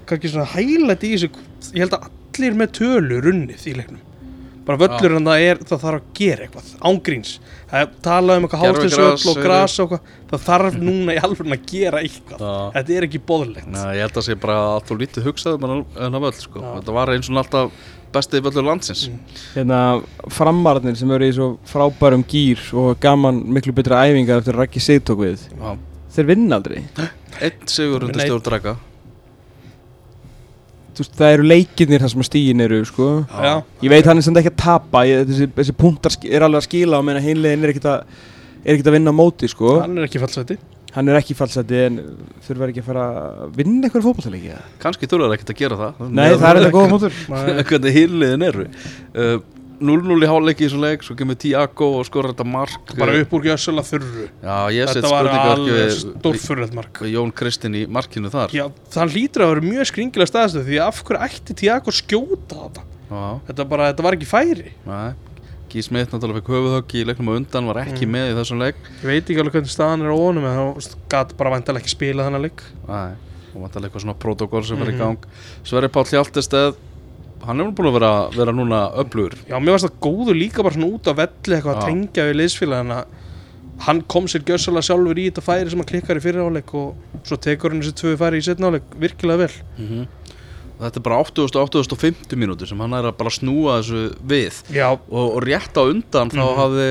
[0.07, 1.31] kannski svona hælætt í þessu
[1.75, 4.07] ég held að allir með tölu runnið í leiknum
[4.67, 6.73] bara völlur en það er það þarf að gera eitthvað.
[6.91, 7.37] Ángríns
[7.71, 10.19] það er talað um eitthvað Gervigras, hálftinsvöll og gras og eitthvað.
[10.31, 12.43] Það þarf núna í alveg að gera eitthvað.
[12.43, 12.59] Já.
[12.77, 13.71] þetta er ekki boðlegt.
[13.71, 16.67] Nei, ég held að sé bara að þú lítið hugsaðum en en að völl sko.
[16.67, 17.81] Þetta var eins og alltaf
[18.11, 19.07] bestið völlur landsins.
[19.07, 19.39] Mm.
[19.55, 19.81] Hérna,
[20.35, 24.83] framararnir sem eru í svo frábærum gýr og gaman miklu betra æfingar eftir að Raggi
[24.83, 25.47] Sigtók við.
[25.55, 25.75] Já.
[26.11, 26.81] Þeir vinna aldrei.
[27.39, 28.79] Einn sigur undir stjórn draka
[30.99, 33.09] veist, það eru leikirnir þar sem að stígin eru sko.
[33.31, 33.55] Já.
[33.85, 36.69] Ég veit hann er samt ekki að tapa ég, þessi, þessi punktar er alveg að
[36.69, 38.19] skila og meina hinlegin er ekkert að
[38.61, 39.79] er ekkert að vinna á móti sko.
[39.81, 40.59] hann er ekki fallseti
[40.95, 41.99] hann er ekki falsæti en
[42.47, 43.05] þurfa ekki að fara
[43.45, 44.63] að vinna eitthvað eða?
[44.83, 47.19] Kannski þurfaði ekkert að gera það Nei, það er þetta góða mótur
[47.71, 49.37] Hvernig hýrliðin eru uh,
[49.81, 52.93] 0-0 í háleiki í þessu leik Svo kemur Tiago og skora þetta mark.
[52.99, 54.27] Bara upp úr gjössalega þurru.
[54.45, 57.01] Já, þetta var alveg stórfurrið mark.
[57.01, 58.53] við Jón Kristinn í markinu þar.
[58.53, 62.87] Já, það hlýtur að vera mjög skringilega staðstöð því af hverju ætti Tiago skjóta þetta?
[63.49, 64.73] Þetta, bara, þetta var ekki færi.
[64.87, 65.15] Nei.
[65.71, 68.11] Gí Smith náttúrulega fekk höfuðhögg í leiknum á undan Var ekki Mm.
[68.15, 68.75] með í þessum leik.
[69.03, 71.93] Ég veit ekki alveg hvernig staðan er á honum en þá gæti bara vantilega ekki
[71.95, 72.63] spila þannig leik.
[72.89, 73.13] Nei,
[73.55, 74.99] og vantarlega eitthvað svona protokól sem er í Mhm.
[74.99, 75.19] gang.
[75.63, 76.75] Sverri Páll Hjaltesteð
[77.47, 79.35] Hann er nú búin að vera, vera núna öflugur.
[79.49, 82.39] Já, mér varst það góður líka bara svona út á velli eitthvað að tengja við
[82.41, 82.99] liðsfélagina
[83.87, 87.23] hann kom sér gjössalega sjálfur í þetta færi sem hann klikkar í fyrir áleik og
[87.25, 89.55] svo tekur hann þessi tvö færi í setna áleik virkilega vel.
[89.79, 90.09] Mm
[90.81, 94.61] Þetta er bara 80 8050 mínútur sem hann er að bara snúa þessu við.
[94.89, 95.03] Og,
[95.37, 96.57] og rétt á undan þá Mhm.
[96.57, 96.87] hafði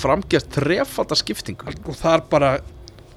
[0.00, 1.68] framgert trefalda skiptingu.
[1.84, 2.54] Og þar bara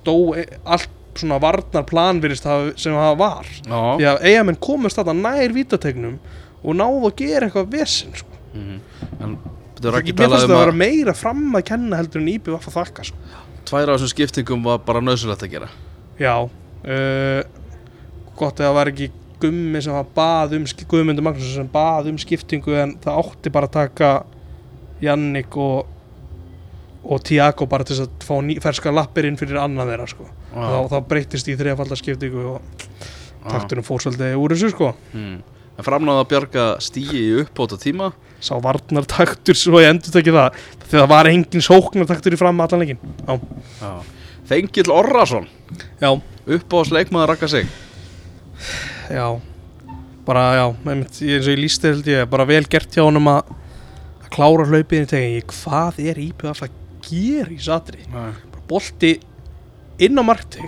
[0.03, 3.45] dó e- allt svona varnar plan virðist hafa- sem það var.
[3.63, 6.19] Já, því að eigamenn komast þetta nær vítategnum
[6.63, 8.39] og náðu að gera eitthvað vesen sko.
[8.53, 8.79] Mhm.
[9.19, 9.37] en
[9.75, 12.33] þetta er Mér talað það um að að vera meira fram að kenna heldur en
[12.33, 13.17] íbjöð að þakka sko.
[13.69, 15.69] tvær af þessum skiptingum var bara nöðsulegt að gera
[16.19, 17.41] Já uh,
[18.35, 22.17] Gott að það var ekki gummi sem var bað um Guðmundur Magnússon sem bað um
[22.19, 24.11] skiptingu en það átti bara að taka
[24.99, 25.87] Jannik og
[27.09, 30.25] og Tiago bara til að fá ný, ferska lappir inn fyrir annan þeirra sko.
[30.51, 33.05] þá, þá breytist í þrejafaldar skiptingu og
[33.45, 34.91] takturinn fór svolítið úr þessu sko.
[35.15, 35.37] mm.
[35.79, 38.09] En framnáða að bjarga stíi í uppbóta tíma
[38.43, 42.83] sá varnartaktur svo ég endur tekið það því það var engin sóknartaktur í fram allan
[42.83, 42.99] leikin.
[44.49, 45.47] Þengill Orrason.
[46.01, 46.09] Já,
[46.49, 47.69] uppbóðs leikmaður rakka sig.
[49.07, 49.39] Já.
[50.27, 53.53] Bara já, eins og ég lísti held ég bara vel gert hjá honum að
[54.33, 55.47] klára hlaupið í tegin.
[55.53, 56.75] Hvað er IPF að
[57.07, 58.33] gera í satri Nei.
[58.51, 59.13] bara bolti
[60.03, 60.67] inn á markteg.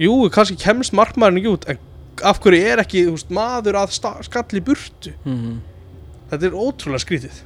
[0.00, 1.84] Jú, kannski kemst markmaðurinn ekki út en
[2.24, 3.92] af hverju er ekki þú veist, maður að
[4.60, 5.12] í burtu?
[5.24, 5.60] Mhm.
[6.30, 7.42] þetta er ótrúlega skrítið.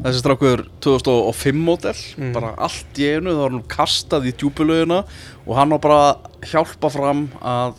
[0.00, 2.32] Þessi strákur 2005 mótel Mm.
[2.32, 5.04] bara allt í einu þá var hann kastað í djúpulögina
[5.46, 7.74] og hann var bara að hjálpa fram að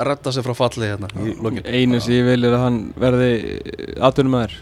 [0.00, 1.66] retta sig frá falli hérna í lokin.
[1.66, 4.56] Einu sem ég vil er að hann verði atvinnum aður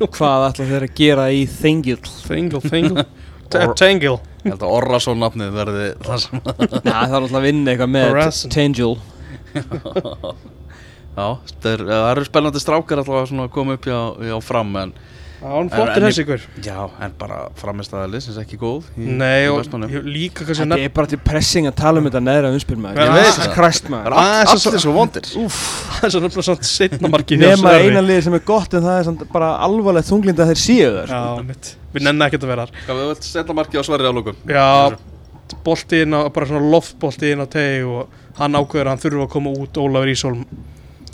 [0.00, 2.00] Hvað ætla þeir að gera í Þengil?
[2.00, 3.04] Þengil, þengil.
[3.76, 7.72] Tengil ég held að Orrason nafnið verði það sem Já, það er alltaf að vinna
[7.74, 8.06] eitthvað með.
[8.54, 8.94] Tengil
[11.16, 11.26] Já,
[11.60, 11.82] það er-
[12.12, 13.98] eru spennandi strákar alltaf að svona koma upp hjá,
[14.30, 14.92] hjá fram en
[15.40, 16.46] hann flottir þessi ykkur.
[16.64, 19.64] Já, en bara framistæða liðsins ekki góð í, Nei, og
[20.04, 23.00] líka kannski Þetta er bara til pressing að tala um þetta neðra umspil maður.
[23.00, 23.54] Ég veit það.
[23.56, 23.90] Það.
[23.94, 24.10] Maður.
[24.10, 25.30] Er Ah, allir svo vondir.
[25.30, 28.98] Það er svo nefnilega svona setna marki Nema eina liði sem er gott en það
[28.98, 31.22] er samt bara alvarlegt þunglinda þeir séu þar sko.
[31.40, 31.72] Já, mitt.
[31.94, 33.54] Við nenni ekkert að vera þar.
[33.60, 34.96] Marki á sverri á lókum Já,
[35.64, 39.26] bolti inn á, bara svona loftbolti inn á teg og hann ákveður að hann þurfa
[39.26, 40.44] að koma út Ólafur Ísholm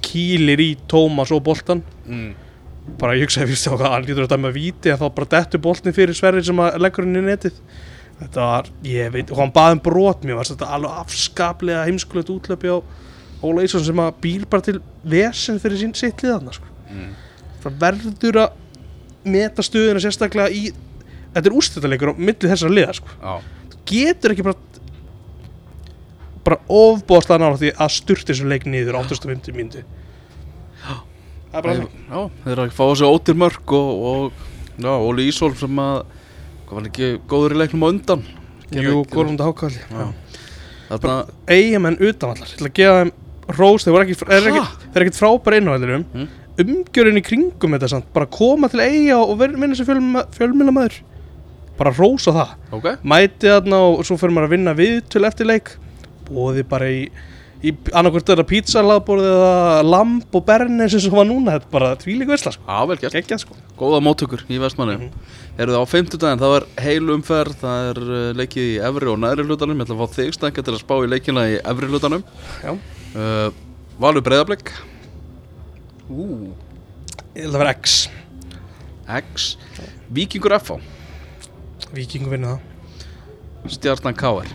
[0.04, 2.45] kýlir í Tómas og boltan mm.
[3.00, 5.62] Bara ég hugsaði fyrst á hvað hann lítur að dæma víti en þá bara dettur
[5.62, 7.58] boltin fyrir Sverri sem að leggur hann í netið
[8.20, 12.32] þetta var, ég veit, og hann baði um brot mér var þetta alveg afskaplega heimskulegt
[12.32, 12.78] útlöpi á
[13.44, 16.70] Óla Ísholm sem að bíl bara til vesen fyrir sín sitt liðan sko.
[16.86, 17.10] Mm.
[17.64, 18.54] það verður að
[19.26, 20.70] meta stöðuna sérstaklega í
[21.34, 23.12] þetta er úrstættalegur á milli þessara liða sko.
[23.20, 23.34] Já,
[23.90, 24.56] getur ekki bara
[26.46, 29.82] bara ofbóðslega nála því að styrta þessu leik niður á 850 mínúti
[31.56, 34.32] það er bara þeir eru að fá þessu ótir mörg og, og
[34.76, 35.98] já, Óli Ísólf sem að
[36.66, 38.24] hvað var ekki góður í leiknum á undan?
[38.76, 39.82] Jú, Gormund Hákalli
[41.50, 43.12] eigamenn utanvallar, ég ætla að gefa þeim
[43.56, 44.62] rós, þeir er eru
[45.06, 46.28] ekkert frábæri innvallirum Mm.
[46.56, 49.88] umgjörinn í kringum þetta samt, bara koma til eiga og vinna sér
[50.32, 51.00] fjölmjölamæður
[51.76, 52.52] bara rósa það.
[52.72, 52.86] Ok.
[53.04, 55.74] Mæti þarna og svo fyrir maður að vinna við til eftir leik.
[56.26, 57.02] Bóði bara í,
[57.64, 61.72] í annarkvort er það pizzalaðborð eða lamb og bernes eins og var núna þetta er
[61.72, 62.64] bara tvílík veisla sko.
[62.68, 63.14] Já, vel gert.
[63.16, 63.56] Geggjað sko.
[63.80, 65.10] Góða móttökur í vestmanni Mhm.
[65.58, 69.08] Eru það á 50 daginn, það er heil umferð Það er uh, leikið í efri
[69.08, 69.78] og neðri hlutanum.
[69.80, 72.24] Ég ætla að fá þig stækja til að spá í leikina í efri hlutanum.
[73.16, 73.48] Uh,
[73.98, 74.72] Valur breyðablик
[76.12, 76.52] Ú.
[77.34, 78.08] ég held að vera X.
[79.08, 79.56] X.
[80.12, 80.76] Víkingur FH
[81.96, 82.60] Víkingu vinna það.
[83.72, 84.52] Stjarnan KR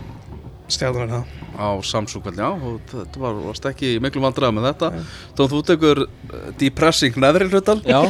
[0.70, 4.68] stjálfum vinna það á Samsung já, og þetta var, varst ekki í miklu vandræða með
[4.70, 4.90] þetta.
[5.36, 8.00] Þá þú tekur uh, depressing neðri hlutan Já,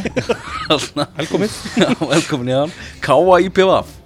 [1.19, 2.77] velkomið Já, velkomin í hann.
[3.03, 3.41] K.A.
[3.49, 3.97] IPVF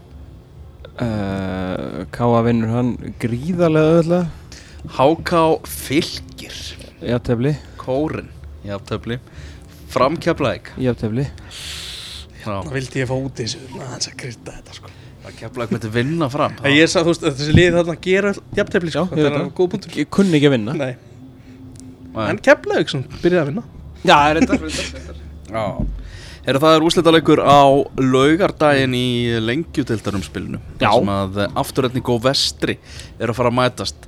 [1.03, 5.45] uh, Káa vinnur hann gríðarlega öðvöldlega H.K.
[5.67, 6.63] Fylgir
[7.03, 8.31] Jafntefli, Kórin.
[8.67, 9.21] Í aftöfli
[9.93, 11.25] Framkeflæk jafntefli.
[12.43, 14.96] Já, það vildi ég fá út í þessu aðeins að krydda þetta sko
[15.27, 16.57] það keflæk myndi vinna fram.
[16.63, 19.53] En ég sagði, þú veist, þessi lið þarna gera jafntefli sko, þetta er það.
[19.59, 19.99] góð punktur.
[20.01, 20.77] Ég kunni ekki að vinna.
[20.81, 20.93] Nei,
[22.27, 23.67] en kemlaug sem byrjaði að vinna.
[24.07, 25.17] Já, er þetta
[25.57, 25.65] Já.
[26.47, 27.59] Heru, það er úrslitaleikur á
[27.99, 29.07] laugardaginn í
[29.43, 30.93] lengjutildarumspilinu Já.
[30.95, 32.77] sem að afturrætning og vestri
[33.19, 34.07] er að fara að mætast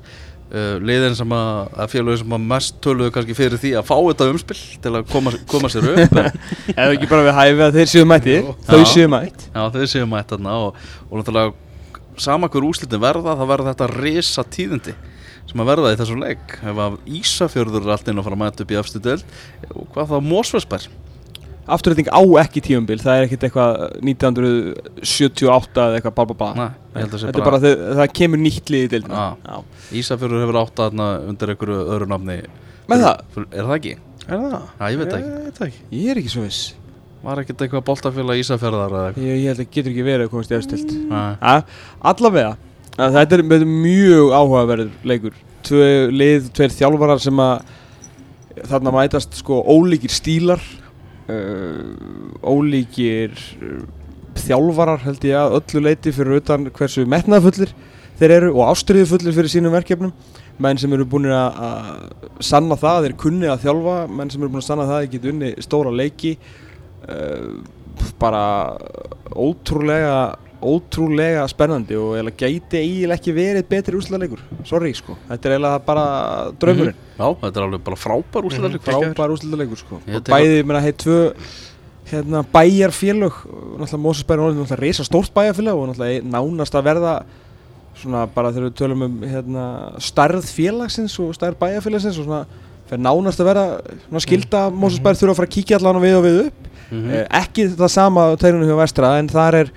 [0.53, 3.95] uh, liðin sem að, að félögin sem að mest töluðu kannski fyrir því að fá
[3.97, 7.93] þetta umspil til að koma, koma sér upp Eða ekki bara við hæfi að þeir
[7.93, 8.37] séu mætti.
[8.69, 9.49] Þau séu mætt.
[9.53, 11.55] Já, þau séu mætt þarna og, og náttúrulega
[12.19, 14.95] sama hver úrslitin verða það verða þetta risa tíðindi
[15.49, 16.57] sem að verða í þessum leik.
[16.61, 19.37] Ef að Ísafjörður er allt inn að fara að mæta upp í afstu deild
[19.73, 20.89] og hvað þá Mósfellsbær
[21.69, 26.75] Afturrætting á ekki tíumbil Það er ekkit eitthvað 1978 eða eitthvað bá bá bá að
[26.97, 29.29] Þetta er bara þegar það kemur nýtt lið í dildina Já.
[29.45, 29.87] Já.
[30.01, 32.39] Ísafjörður hefur átt að þarna undir einhverju öðru nafni
[32.89, 33.25] Með það?
[33.49, 33.95] Er það ekki?
[34.29, 34.69] Er það?
[34.79, 36.63] Já, ég veit ekki Ég ekki Ég er ekki svo viss
[37.19, 39.29] Var ekkert eitthvað boltafélag Ísafjörðar eða eitthvað?
[39.29, 41.55] Ég, ég held að getur ekki verið að komast í ja,
[42.13, 42.55] Allavega
[42.99, 45.37] að Þetta er mjög áhugaverður leikur
[45.69, 47.75] Tvö lið, tveir þjálfarar sem að
[48.69, 50.63] þarna mætast sko ólíkir stílar
[51.29, 53.83] ólíkir uh,
[54.39, 57.73] þjálfarar held ég að öllu leiti fyrir utan hversu metnaðfullir
[58.19, 60.15] þeir eru og ástriðufullir fyrir sínum verkefnum.
[60.59, 61.53] Menn sem eru búin að
[62.43, 65.13] sanna það, þeir kunni að þjálfa menn sem eru búin að sanna það að þeir
[65.13, 66.33] geta unni stóra leiki
[67.07, 67.53] uh,
[68.19, 68.43] bara
[69.39, 70.17] ótrúlega
[70.63, 75.81] ótrúlega spennandi og eiginlega gæti eiginlega ekki verið betri úrslutaleikur sorry sko, þetta er eiginlega
[75.87, 76.05] bara
[76.59, 78.79] draumurinn, Já, þetta er alveg bara frábær Mhm.
[78.89, 80.01] frábær úrslutaleikur sko.
[80.07, 81.19] Ég og tek bæði, mér að heit tvö
[82.09, 83.35] hérna bæjarfélög
[83.79, 87.23] náttúrulega Mósusbæri er náttúrulega reysa stórt bæjarfélag og náttúrulega nánast að verða
[87.99, 89.65] svona bara þegar við tölum um hérna
[90.01, 92.47] stærð félagsins og stærð bæjarfélagsins og svona
[92.89, 93.67] fyrir nánast að verða
[94.09, 96.55] svona skilda Mósusbæri þurfa að fara að kíkja allan við og við upp.
[96.91, 97.11] Mhm.
[97.11, 99.71] Eh, ekki það sama á tegnunum hjá vestra en þar er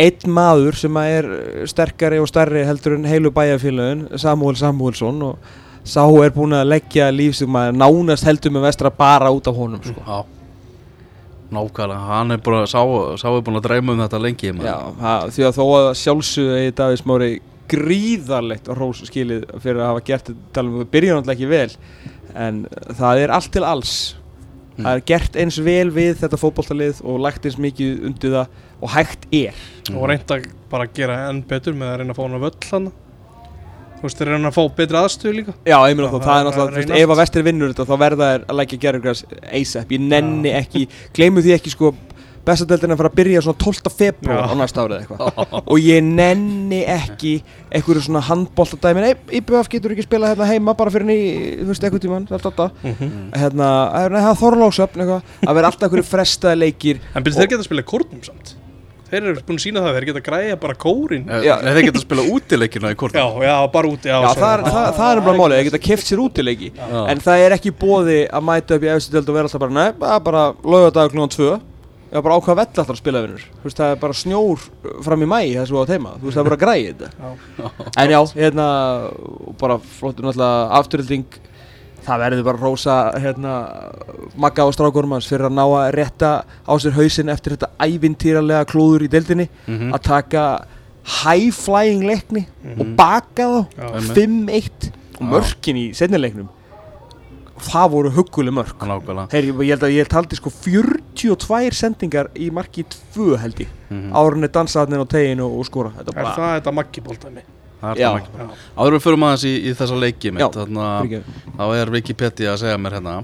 [0.00, 1.30] einn maður sem að er
[1.70, 7.08] sterkari og stærri heldur en heilu bæjarfélagin Samuel Samuelsson og sá er búin að leggja
[7.12, 10.04] líf sem að nánast heldur með vestra bara út af honum sko.
[10.06, 10.20] Já
[11.50, 12.80] Nákvæmlega, hann er búin að sá,
[13.18, 14.52] sá er búin að dreyma um þetta lengi.
[14.62, 17.30] Já, það, því að þó að sjálfsögðu eigi Davís Mári
[17.70, 22.62] gríðarlegt rós skilið fyrir að hafa gert þetta talum við byrja náttúrulega ekki vel en
[22.98, 23.94] það er allt til alls
[24.76, 24.84] mm.
[24.84, 28.94] það er gert eins vel við þetta fótballtalið og lagt eins mikið undir það og
[28.94, 29.54] hægt er
[29.90, 29.96] mm.
[29.98, 30.40] og reynda
[30.72, 32.90] bara að gera enn betur með að reyna að fá hana völl hann
[34.00, 37.00] þú veist, reyna að fá betri aðstöðu líka já, ég meina þá, það er náttúrulega
[37.00, 39.24] ef að vestir vinnur þetta þá verða þær að lækja gerðugræs
[39.60, 41.92] ASAP, ég nenni ekki gleimu því ekki sko
[42.46, 43.92] bestadeldin að fara að byrja svona 12.
[43.96, 45.56] februar á næsta árið eitthvað.
[45.60, 47.34] Og ég nenni ekki
[47.70, 51.18] einhverju svona handbóltadæmi nei, IBF getur ekki spila hérna heima bara fyrir ný
[51.60, 53.26] þú veist, eitthvað tíman, þetta mm -hmm.
[53.42, 57.62] hérna, það er þorlóksöfn eitthvað að vera alltaf einhverju frestaði leikir En byrju þeir geta
[57.62, 58.56] að spila kórnum samt.
[59.10, 61.24] Þeir eru búin að sína það, þeir geta að græja bara kórin.
[61.42, 63.18] Já, þeir geta að spila útileikina í kórnum.
[63.18, 65.80] Já, já, bara úti Já, já það, er, það, það er bara málið, þeir geta
[65.80, 66.70] að keft sér útileiki.
[67.10, 69.90] En það er ekki bóði að mæta upp í eftir og vera alltaf bara, nei,
[70.30, 71.58] bara lögadagur klúan 2
[72.10, 74.64] ég var bara ákvað vell alltaf að spila vinnur þú veist það er bara snjór
[75.06, 77.70] fram í mæ þessu á teima, þú veist það er bara græði þetta.
[78.02, 78.66] En já, hérna
[79.60, 81.38] bara flottur náttúrulega afturhilding.
[82.00, 83.54] Það verður bara rosa hérna
[84.40, 89.04] magga á strákurmans fyrir að ná að rétta á sér hausin eftir þetta ævintýralega klúður
[89.04, 89.50] í deildinni.
[89.66, 89.94] Mm -hmm.
[89.94, 90.44] að taka
[91.04, 92.80] high flying leikni mm -hmm.
[92.80, 94.90] og baka þá 5-1
[95.20, 96.48] og mörkin í setnileiknum
[97.66, 98.84] það voru huguleg mörg
[99.32, 102.84] Heyr, ég held að ég taldi sko 42 sendingar í marki
[103.14, 104.12] 2 held ég mm -hmm.
[104.16, 105.92] árunni dansaðnin á teginu og skora.
[105.96, 107.42] Þetta er það þetta makkibóltæmi
[107.80, 111.22] áður við förum aðeins í, í þessa leiki mitt þannig að
[111.56, 113.14] þá er Wikipedia að segja mér hérna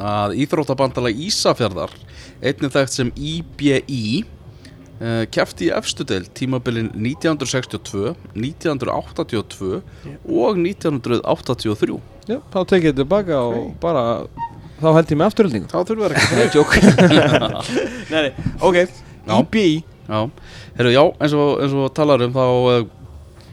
[0.00, 1.92] að Íþróttabandala Ísafjörðar
[2.40, 4.24] einnig þekkt sem IBI
[5.34, 10.18] kæfti í efstudel tímabilin 1962 1982 yeah.
[10.28, 12.00] og 1983
[12.30, 13.62] Já, þá tekið þetta tilbaka okay.
[13.62, 14.04] og bara
[14.78, 16.70] þá held ég með afturöldingu Þá þurfum við ekki að tjók
[18.12, 18.28] Nei,
[18.62, 18.78] ok,
[19.40, 19.58] EB
[20.12, 20.28] Já,
[20.76, 22.86] Heru, já eins og, eins og talar um þá uh,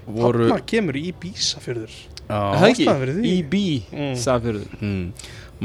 [0.10, 1.94] voru Hanna kemur EB safjörður.
[2.30, 2.88] Það er ekki,
[3.34, 3.56] EB
[3.94, 4.16] mm.
[4.20, 4.74] safjörður.
[4.82, 5.06] Mm.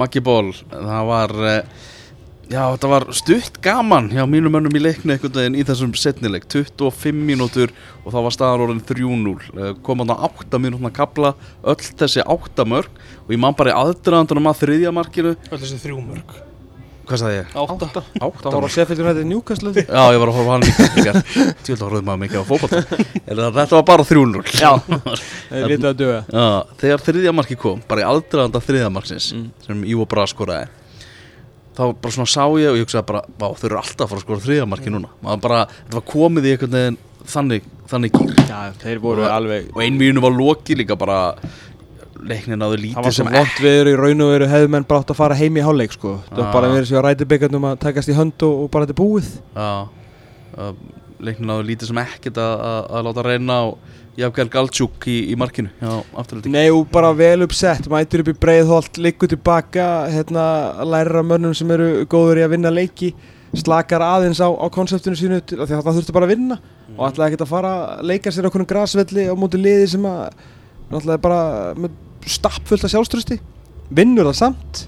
[0.00, 1.82] Maggi Ból, það var uh,
[2.52, 6.44] Já, þetta var stutt gaman hjá mínum mönnum í leikni einhvern veginn í þessum setnileik
[6.52, 7.72] 25 mínútur
[8.04, 11.32] og þá var staðar orðin 3-0 eh, kom á 8 mínútna kabla
[11.64, 12.90] öll þessi 8 mörg
[13.24, 15.38] og ég man bara í aðdraðandunum að þriðja markinu.
[15.48, 16.36] Öll þessi 3 mörg
[17.04, 17.50] Hvað sagði ég?
[17.60, 21.12] 8 Það var að Sefildur hætti njúkastlu Já, ég var að horfa hann líka
[21.66, 22.76] Tjóðlega horfði maður mikið á fókbalt
[23.26, 26.46] Þetta var bara 3-0 Já, það er vitað að döga
[26.80, 29.44] Þegar þriðja marki kom, bara í aðdraðanda þriðja marksins mm.
[29.66, 30.83] sem Ívo Bra skoraði
[31.74, 34.20] þá bara svona sá ég og ég hugsaði bara vá þau eru alltaf að fara
[34.20, 35.10] að skora þriðamarki núna.
[35.24, 36.98] Maður bara, þetta var komið í einhvern veginn
[37.34, 41.18] þannig, þannig gýr Já, þeir voru og, alveg og einmínu var loki líka bara
[42.24, 45.02] leiknin áður lítið það var sem vond viður í raun og veru hefðu menn bara
[45.02, 46.18] átt að fara heim í háleik sko.
[46.30, 48.88] Það var bara verið sér að ræti byggjarnum að takast í hönd og, og bara
[48.88, 49.30] þetta búið.
[49.56, 50.70] Já,
[51.22, 55.36] leiknin áður lítið sem ekkert að, að, að láta reyna og Jafnvel Galtsjúk í, í
[55.38, 55.94] markinu já,
[56.46, 60.44] Nei og bara vel uppsett mætur upp í breiðholt, liggur tilbaka hérna,
[60.86, 63.10] læra mönnum sem eru góður í að vinna leiki
[63.58, 66.96] slakar aðeins á, á konseptinu sínu því að það þurftu bara að vinna mm.
[66.96, 70.08] og ætlaði ekki að fara að leika sér okkur um græsvelli á móti liði sem
[70.10, 70.24] að
[70.90, 71.92] náttúrulega bara
[72.26, 73.38] stappfullt af sjálfströsti
[73.94, 74.84] vinnur það samt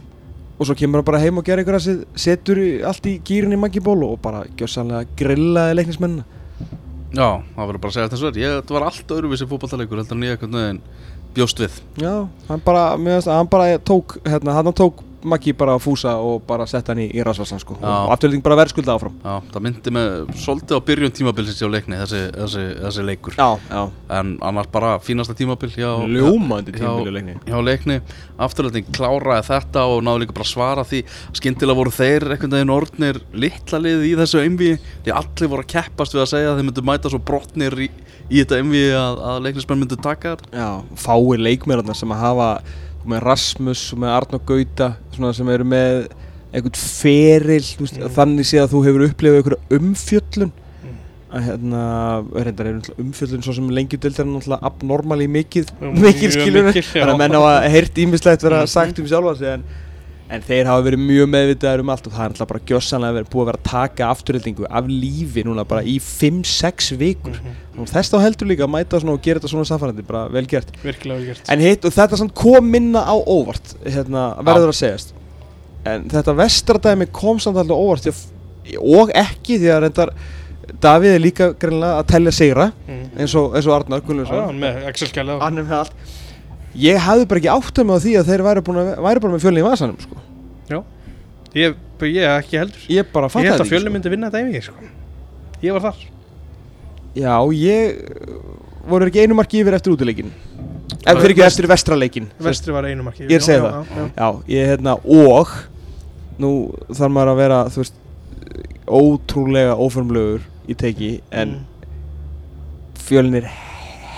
[0.57, 3.61] og svo kemur hann bara heim og gerir ykkur að setur allt í gýrin í
[3.61, 6.25] maggiból og bara gjör sannlega grillaði leiknismennina.
[7.17, 10.27] Já, það verður bara að segja þetta svo Þetta var allt öðruvísi fókbaltalegur heldur en
[10.27, 10.81] ég
[11.37, 11.77] bjóst við.
[12.01, 12.15] Já,
[12.49, 16.95] hann bara, hann bara tók hérna, hann tók Maggi bara að fúsa og bara setja
[16.95, 17.77] hann í, í rasvarsan sko.
[17.81, 19.17] og afturlýting bara verðskulda áfram.
[19.25, 20.13] Já, það myndi með
[20.45, 23.37] svolítið á byrjun tímabilsins hjá leikni þessi, þessi, þessi leikur.
[23.39, 23.83] Já, já.
[24.21, 27.37] en annars bara fínasta tímabil hjá, Ljómandi tímabil hjá leikni.
[27.47, 27.99] hjá leikni,
[28.47, 31.03] afturlýting kláraði þetta og náðu líka bara svara því
[31.37, 34.73] skindilega voru þeir einhvern veginn orðnir litla liði í þessu einví
[35.05, 37.91] því allir voru að keppast við að segja að þeir myndu mæta svo brotnir í,
[38.31, 40.71] í þetta einví að, að leiknismenn myndu taka Já,
[43.07, 46.07] hafa með Rasmus og með Arnó Gauta sem eru með
[46.53, 48.13] einhvern feril veist, mm.
[48.17, 50.99] þannig sé að þú hefur upplifað einhverja umfjöllun mm.
[51.31, 51.83] að hérna,
[52.47, 57.21] reyndar er umfjöllun svo sem lengjudöld er náttúrulega abnormali mikið, mm, mikið skiljum þannig að
[57.23, 58.73] menn á að heirt ímislegt vera -hmm.
[58.73, 59.67] sagt um sjálfa sig en
[60.33, 63.29] en þeir hafa verið mjög meðvitaður um allt og það er alltaf bara gjössanlega verið
[63.33, 67.37] búið að vera að taka afturhildingu af lífi núna bara í 5-6 vikur.
[67.37, 67.91] Mm -hmm.
[67.93, 70.73] þess þá heldur líka að mæta og gera þetta svona samfærandi, bara vel gert.
[70.83, 71.51] Virkilega vel gert.
[71.51, 75.15] En hitt og þetta kom minna á óvart hérna, verður að segjast.
[75.85, 78.07] En þetta vestradæmi kom samt alltaf óvart
[78.81, 80.11] og ekki því að reyndar
[80.83, 83.03] Davíð er líka greinlega að tellja segra mm.
[83.21, 85.39] eins, og, eins og Arnar Gullvinsson með Excel-skæla
[86.81, 89.67] ég hafði bara ekki áttum á því að þeir væri, að, bara með fjölni í
[89.67, 90.25] vasanum sko.
[90.71, 90.79] Já,
[91.57, 91.79] ég,
[92.11, 93.95] ég ekki heldur Ég bara fatt að Ég held að fjölni sko.
[93.97, 94.91] myndi vinna þetta ég sko.
[95.63, 96.05] Ég var þar
[97.17, 98.01] Já, ég
[98.87, 100.33] voru ekki einu marki yfir eftir útileikin
[101.07, 103.97] ef þeir ekki eftir vestraleikin vestri var einu marki ég er að segja það já,
[103.97, 104.05] já.
[104.17, 105.55] já, ég hérna og
[106.43, 106.51] nú
[106.91, 108.03] þarf maður að vera þú veist
[108.87, 111.65] ótrúlega óformlegur í teki en mm.
[113.07, 113.49] fjölnir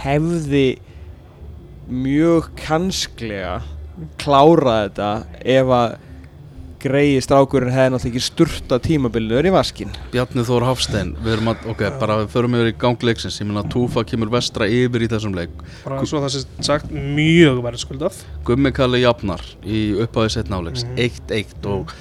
[0.02, 0.66] hefði
[1.88, 3.58] mjög kannsklega
[4.20, 5.08] klárað þetta
[5.56, 5.96] ef að
[6.78, 9.94] greiði strákurinn hefði náttúrulega ekki sturta tímabiliður í vaskin?
[10.12, 13.72] Bjarni Þór Hafstein, við erum að, ok, bara við förum yfir í gangleiksins, ég að
[13.74, 15.56] Túfa kemur vestra yfir í þessum leik.
[15.82, 20.86] Bara svo það sé sagt mjög verið skuldað Gummi Kalli Jafnar í upphæðu setna áleiks,
[20.94, 21.68] 1-1 mm -hmm.
[21.74, 21.94] og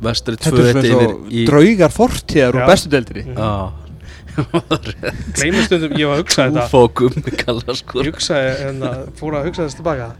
[0.00, 3.89] vestri 2-1 yfir í draugar fortíðar og bestu deildri Já
[5.36, 6.66] Gleimistundum, ég var að hugsa þetta.
[6.66, 8.02] Túfa og Gummi Kalla sko.
[8.04, 10.10] Ég hugsaði, en það fór að hugsa þess tilbaka.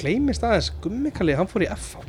[0.00, 2.06] Gleimist aðeins, Gummi Kalli, hann fór í FH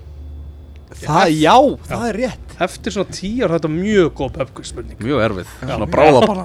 [1.01, 2.55] Það, já, já, það er rétt.
[2.65, 6.43] Eftir svona tíu ár þetta er mjög góð pöpkurspurning Mjög erfið, svona bráðabanna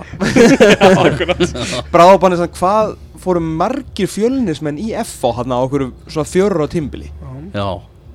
[1.94, 2.92] Bráðabanna er svona hvað
[3.24, 7.10] fóru margir fjölnismenn í FH hann á okkur svona fjörur á tímbili
[7.56, 7.66] Já,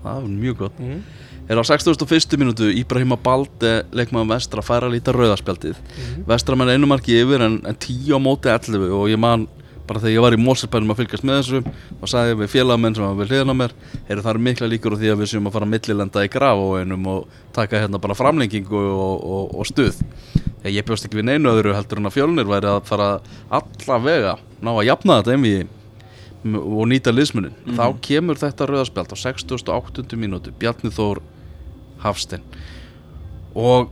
[0.05, 0.79] það er mjög gott.
[0.79, 1.03] Mm.
[1.51, 2.37] Er á 61.
[2.39, 6.21] minútu Íbrahima Balde leikmaðan vestra færa lítið rauðarspjaldið mm.
[6.29, 9.49] Vestra menn einu marki yfir en, en tíu á móti 11 og ég man
[9.83, 11.59] bara þegar ég var í Mósersbænum að fylgjast með þessu
[11.97, 13.75] og sagði við félagamenn sem var við hliðan á mér
[14.07, 16.61] eru það mikla líkur á því að við séum að fara að millilenda í graf
[16.61, 19.99] og einum og taka hérna bara framlengingu og, og, og stuð
[20.61, 23.09] þegar ég bjóst ekki við neinu öðru heldur en að fjölnir væri að fara
[23.59, 25.77] allavega ná að jafna þetta einvið
[26.61, 27.75] og nýta liðsmunin mm.
[27.75, 30.07] þá kemur þetta rauðarspjald á 68.
[30.17, 31.21] mínúti Bjarni Þór
[32.03, 32.45] Hafstein
[33.55, 33.91] og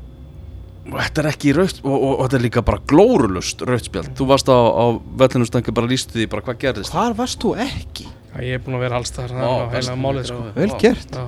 [0.90, 4.28] og þetta er ekki raut og, og, og þetta er líka bara glórulust rautspjald þú
[4.32, 4.86] varst á, á
[5.22, 8.08] vellinustangi bara lístu því bara hvað gerðist hvar varst þú ekki?
[8.08, 10.42] Já, ég er búin að vera alls þar það er heila málið sko.
[10.56, 11.26] vel gert já.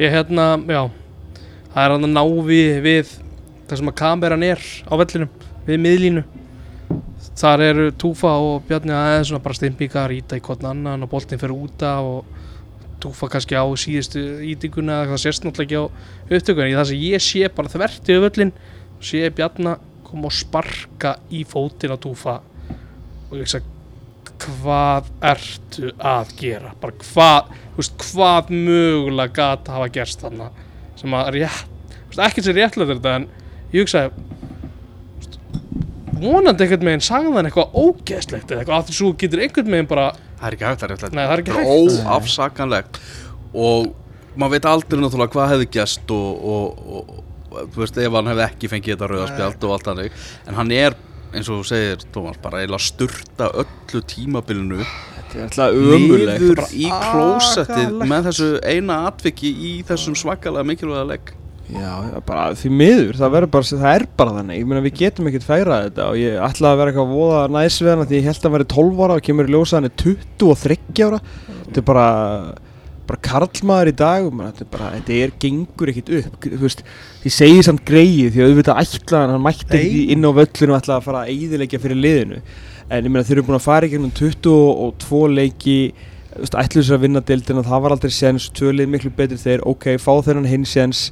[0.00, 0.82] ég hérna, já
[1.72, 3.16] það er hann að ná við, við
[3.68, 5.34] það sem að kameran er á vellinum
[5.68, 6.24] við miðlínu
[7.42, 11.40] þar eru Túfa og Bjarni aðeins svona bara stimpíkar, íta í kvotna annan og boltin
[11.40, 12.41] fyrir úta og
[13.02, 14.22] Túfa kannski á síðustu
[14.52, 15.84] ítinguna eða það sést náttúrulega ekki á
[16.38, 16.70] upptökunni.
[16.70, 18.54] Í það sem ég sé bara þverti á völlin
[19.02, 23.70] sé Bjarnar koma og sparka í fótin á Túfa og ég veist að
[24.42, 26.72] hvað ertu að gera?
[26.82, 30.50] Bara hvað, veist, hvað mögulega gata hafa gerst þarna?
[30.98, 31.68] Sem að rétt
[32.20, 33.28] ekki sem réttlega þetta en
[33.72, 34.10] ég hugsa
[36.22, 40.10] vonandi einhvern veginn sagðan eitthvað ógeðslegt eða eitthvað að þú getur einhvern veginn bara
[40.42, 42.08] það er ekki hægt það er, Nei, það er ekki hægt.
[42.10, 43.00] óafsakanlegt.
[43.52, 43.92] Og
[44.36, 48.44] maður veit aldrei náttúrulega hvað hefði gæst og, og, og, þú veist ef hann hefði
[48.48, 50.96] ekki fengið þetta rauðarspjald og allt hannig en hann er
[51.32, 54.80] eins og þú segir Tómas bara eiginlega styrta öllu tímabilinu.
[55.32, 61.32] Niður í klósettið með þessu eina atviki í þessum svakalega mikilvæga legg
[61.72, 61.92] Já,
[62.26, 65.86] bara því miður, það, bara, það er bara þannig, ég meina við getum ekkert færað
[65.86, 68.68] þetta og ég ætlaði að vera eitthvað voða næsveðan því ég held að hann væri
[68.74, 71.22] 12 ára og kemur í ljósa hann er 23 ára,
[71.62, 72.06] þetta er bara
[73.08, 76.36] bara karlmaður í dag og þetta er bara, þetta er, gengur ekkit upp.
[76.44, 76.84] Þú veist,
[77.26, 80.78] ég segi samt greið því að auðvitað ætlaðan, hann mætti ekki inn á völlinu og
[80.78, 82.40] ætlaði að fara að eidilegja fyrir liðinu.
[82.92, 85.76] En ég meina þeir eru búin að fara í gegnum 22 leiki
[86.32, 90.12] ætluðu sér að vinna deildina, það var aldrei séns tvölið miklu betur þeir, ok, fá
[90.24, 91.02] þennan hins séns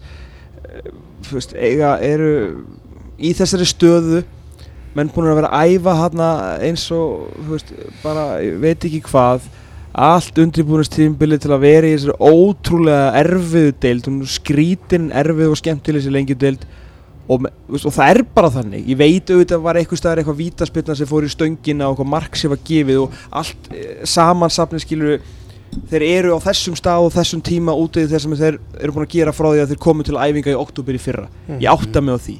[1.31, 2.35] veist, eiga, eru
[3.21, 4.23] í þessari stöðu
[4.97, 6.23] menn búin að vera að æfa hann
[6.67, 9.47] eins og, veist, bara veit ekki hvað
[9.91, 16.15] allt undirbúinustíðinbilið til að vera í þessari ótrúlega erfiðu deild skrítin, erfið og skemmtileg sér
[16.15, 16.67] lengi deild
[17.31, 17.47] og,
[17.79, 18.87] og það er bara þannig.
[18.91, 22.11] Ég veit auðvitað að var eitthvað staðar eitthvað vítaspilna sem fór í stöngina og eitthvað
[22.15, 25.21] mark sem var gefið og allt eh, samansapni skilur
[25.91, 29.15] þeir eru á þessum stað og þessum tíma útið þess að þeir eru búin að
[29.15, 31.71] gera frá því að þeir komu til æfinga í oktober í fyrra ég mhm.
[31.71, 32.37] átta mig á því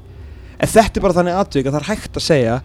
[0.61, 2.61] en þetta er bara þannig aðvika að það er hægt að segja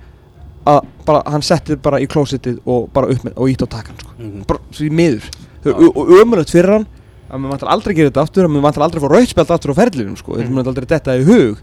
[0.66, 4.00] að bara, hann setti bara í klósitið og bara upp með og ítt á takan
[4.02, 4.14] sko.
[4.18, 4.46] mm -hmm.
[4.50, 5.30] bara svo í miður
[5.66, 6.88] og ömulegt fyrir hann
[7.30, 9.52] að maður vantar aldrei að gera þetta aftur að maður vantar aldrei að fá rautspjald
[9.52, 10.36] aftur á ferðlunum sko.
[10.38, 10.56] þetta mm.
[10.56, 11.62] maður aldrei detta í hug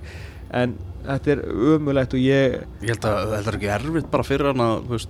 [0.52, 0.76] en
[1.06, 1.40] þetta er
[1.74, 5.06] ömulegt og ég ég held að þetta er ekki erfitt bara fyrir hann að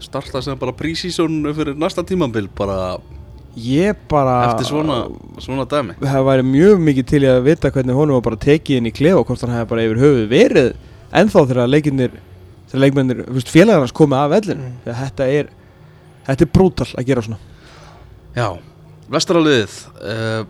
[0.00, 2.98] starta sem bara prísísónu fyrir næsta tímambil bara
[3.56, 4.98] ég bara eftir svona,
[5.42, 5.96] svona dæmi?
[6.02, 9.20] Það væri mjög mikið til að vita hvernig honum var bara tekið inn í klef
[9.20, 10.72] og hvort hann hefði bara yfir höfuð verið
[11.16, 12.18] ennþá þegar leikinnir
[12.66, 14.74] þegar leikmennir, félagarnas komið af vellin mm.
[14.84, 15.52] þegar þetta er
[16.26, 17.38] þetta er brútal að gera svona.
[18.36, 18.48] Já,
[19.14, 20.42] vestaraliðið uh,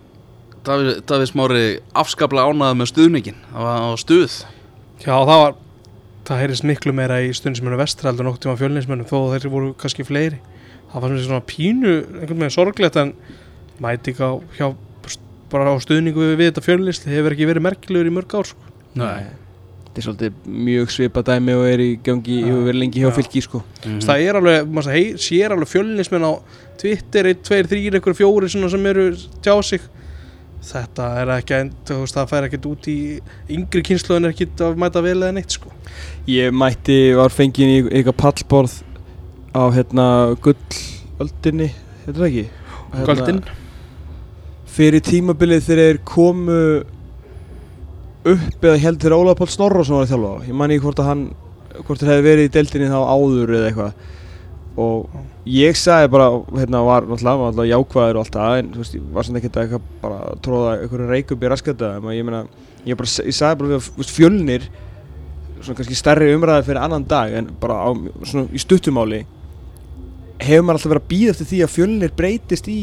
[0.66, 4.40] Davíð, Davíð Smári afskaplega ánaði með stuðningin það var á stuð.
[5.04, 5.56] Já, það var
[6.26, 10.40] það heyrðist miklu meira í stundismennu vestraldur noktið á fjölninsmennu þó þeir voru kannski fleiri
[10.96, 13.14] það var svona pínu einhvern veginn sorglegt en
[13.84, 14.70] mæti ekki á hjá,
[15.52, 18.48] bara á stuðningu við, við þetta fjölnist það hefur ekki verið merkilegur í mörg ár
[18.48, 18.72] sko.
[18.96, 19.46] Nei
[19.96, 23.42] þetta er svolítið mjög svipa dæmi og er í gangi og verið lengi hjá fylki
[23.44, 23.62] sko.
[23.86, 24.00] mm.
[24.04, 26.32] það er alveg, maður hei, sér alveg fjölnismenn á
[26.80, 29.06] Twitter 1, 2, 3, einhver fjóri sem eru
[29.40, 29.86] tjá sig
[30.66, 31.62] þetta er ekki
[32.12, 32.98] það fær ekkert út í
[33.56, 35.72] yngri kynslu en er ekki að mæta vel eða neitt sko.
[36.28, 38.76] ég mætti, var fengið í eitthvað pallborð
[39.56, 40.06] á hérna
[40.44, 41.70] gullöldinni
[42.04, 42.44] þetta er ekki?
[42.92, 43.40] Hérna, Guldin
[44.76, 46.60] fyrir tímabilið þegar þeir komu
[48.26, 50.36] upp eða held þegar Ólaður Pál Snorrason var að þjálfa á.
[50.48, 51.24] Ég man ekki hvort að hann
[51.76, 54.00] hvort þeir hefði verið í deltinni þá áður eða eitthvað.
[54.76, 55.16] Og
[55.48, 56.26] ég sagði bara
[56.58, 59.40] hérna var náttúrulega, var náttúrulega jákvæður og allt það en þú veist, ég var svona
[59.40, 62.42] ekkert að bara tróða einhverju reik upp í raskölda ég meina,
[62.84, 64.66] ég bara, ég sagði bara við fjölnir
[65.62, 67.90] svona kannski stærri umræði fyrir annan dag en bara á,
[68.26, 69.22] svona í stuttumáli
[70.42, 72.80] hefur maður alltaf verið að býða eftir því að fjölnir breytist í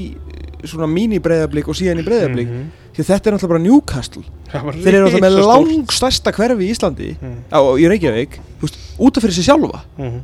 [0.64, 2.94] svona mini-breyðablík og síðan í breyðablík mm -hmm.
[2.96, 4.24] því þetta er alltaf bara Newcastle
[4.54, 7.38] þeir eru alltaf með langstærsta hverfi í Íslandi mm.
[7.52, 10.22] á, í Reykjavík veist, út af fyrir sig sjálfa mm -hmm.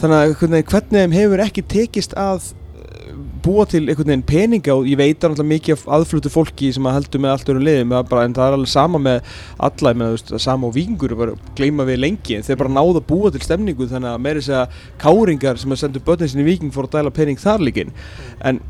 [0.00, 3.14] þannig að hvernig þeim hefur ekki tekist að eh,
[3.44, 7.22] búa til einhvern veginn peninga og ég veit alltaf mikið aðflutu fólki sem að heldur
[7.24, 9.32] með allt öru liðum en það er alveg sama með
[9.68, 13.32] alla með, veist, sama og að gleyma við lengi en þeir bara náðu að búa
[13.34, 14.66] til stemningu þannig að meiri segja
[15.02, 17.92] káringar sem að sendu börnin sinni viking fór að dæla pening þar líkin
[18.40, 18.62] en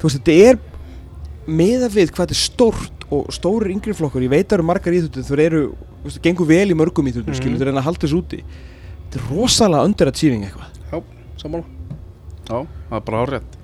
[0.00, 0.60] þú veist þetta er
[1.46, 4.68] meða við hvað þetta er stórt og stórir yngri flokkur, ég veit að það eru
[4.68, 5.62] margar íþjóttur þú eru,
[6.06, 7.58] veist, gengur vel í mörgum íþjóttur mm.
[7.58, 8.38] þú er að halda þessu úti.
[9.02, 10.78] Þetta er rosalega undir að síning eitthvað.
[10.88, 11.66] Já, sammála.
[12.48, 13.58] Já, það er bara árétt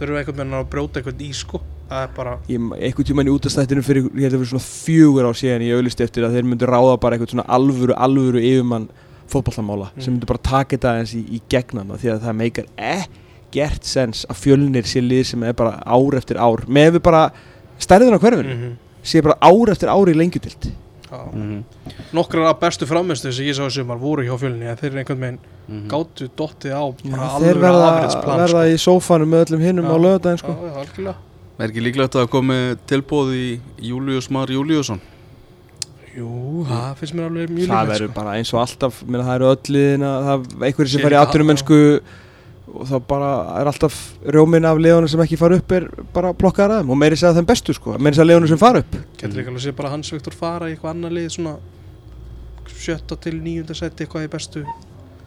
[0.00, 3.28] Þau eru einhvern veginn að bróta eitthvað í sko það er bara Ég, einhvern tíman
[3.28, 6.24] í útastættinu fyrir, ég held að það fyrir svona fjögur á síðan ég auðvist eftir
[6.24, 8.86] að þeir myndu ráða bara eitthvað svona alvöru, alvöru yfirmann
[9.30, 10.00] fótballamála mm.
[10.00, 13.86] sem myndu bara taka þetta eins í, í gegnan því að það meikar ekki gert
[13.86, 17.24] sens að fjölnir sé lið sem er bara ár eftir ár með við bara
[17.82, 18.76] stærðin á hverfinu mm -hmm.
[19.02, 20.70] sé bara ár eftir ár í lengjutild
[21.10, 21.94] mm -hmm.
[22.12, 25.20] Nokkrar af bestu framistu sem ég sá þessum voru hjá fjölni en þeir eru einhvern
[25.20, 25.88] veginn mm -hmm.
[25.90, 27.90] gáttu dottið á ja, þeir verða,
[28.26, 28.64] verða sko.
[28.64, 31.14] í sófanum með öllum hinnum á löðdægin sko.
[31.58, 35.00] Er ekki líklegt að komi tilbóð í Július Mar Júliusson?
[36.16, 38.14] Jú, það finnst mér alveg mjög líklegt Það verður sko.
[38.14, 41.78] bara eins og alltaf, það eru öll liðin að einhverju sem fær í afturumennsku
[42.74, 46.74] og þá bara er alltaf rjómin af leðunum sem ekki fara upp er bara blokkar
[46.76, 47.96] aðeim og meiri segja þeim bestu sko.
[47.98, 48.94] Meiri segja leðunum sem fara upp.
[49.18, 51.56] Getur ekki alveg að sé bara Hans Viktor fara í eitthvað annar lið svona
[52.80, 54.64] sjötta til nýjunda seti eitthvað í bestu.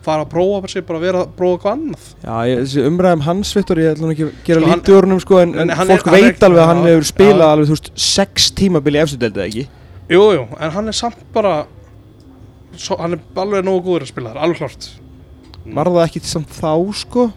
[0.03, 2.07] Fara að prófa bara sér, bara vera að prófa eitthvað annað.
[2.23, 5.39] Já, þessi umræðum Hans Viktor ég ætlum ekki að gera sko, lítið úr húnum sko
[5.43, 8.99] en, en, fólk er, veit alveg að hann hefur spilað alveg þú veist sex tímabili
[9.03, 9.63] eftirdeldið ekki?
[10.11, 11.53] Jújú, jú, en hann er samt bara
[12.75, 13.23] svo, hann er
[15.63, 17.27] klart Var það ekki samt þá sko?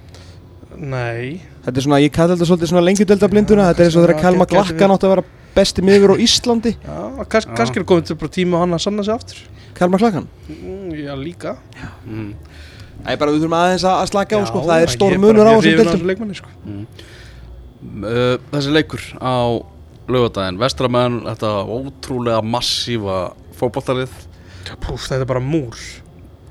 [0.77, 4.23] Nei Þetta er svona, ég kalli þetta svolítið svona lengjudeldablinduna Þetta er eins og þegar
[4.23, 5.25] Kalma Glakkan átti að vera
[5.57, 6.99] besti miður á Íslandi Já,
[7.33, 9.41] kannski kann er komið til tíma hann að sanna sig aftur
[9.77, 10.29] Kalma Glakkan?
[10.49, 11.89] Mm, já, líka já.
[12.05, 12.35] Mm.
[12.97, 14.63] Það er bara, við þurfum aðeins að slaka á sko.
[14.67, 16.53] Það er stór munur á þessum deildum sko.
[16.65, 16.87] mm.
[18.03, 19.37] uh, Þessi leikur á
[20.07, 23.21] lögadaginn Vestramenn, þetta ótrúlega massífa
[23.59, 24.15] fókbaltarið
[24.67, 25.77] Þetta er bara múr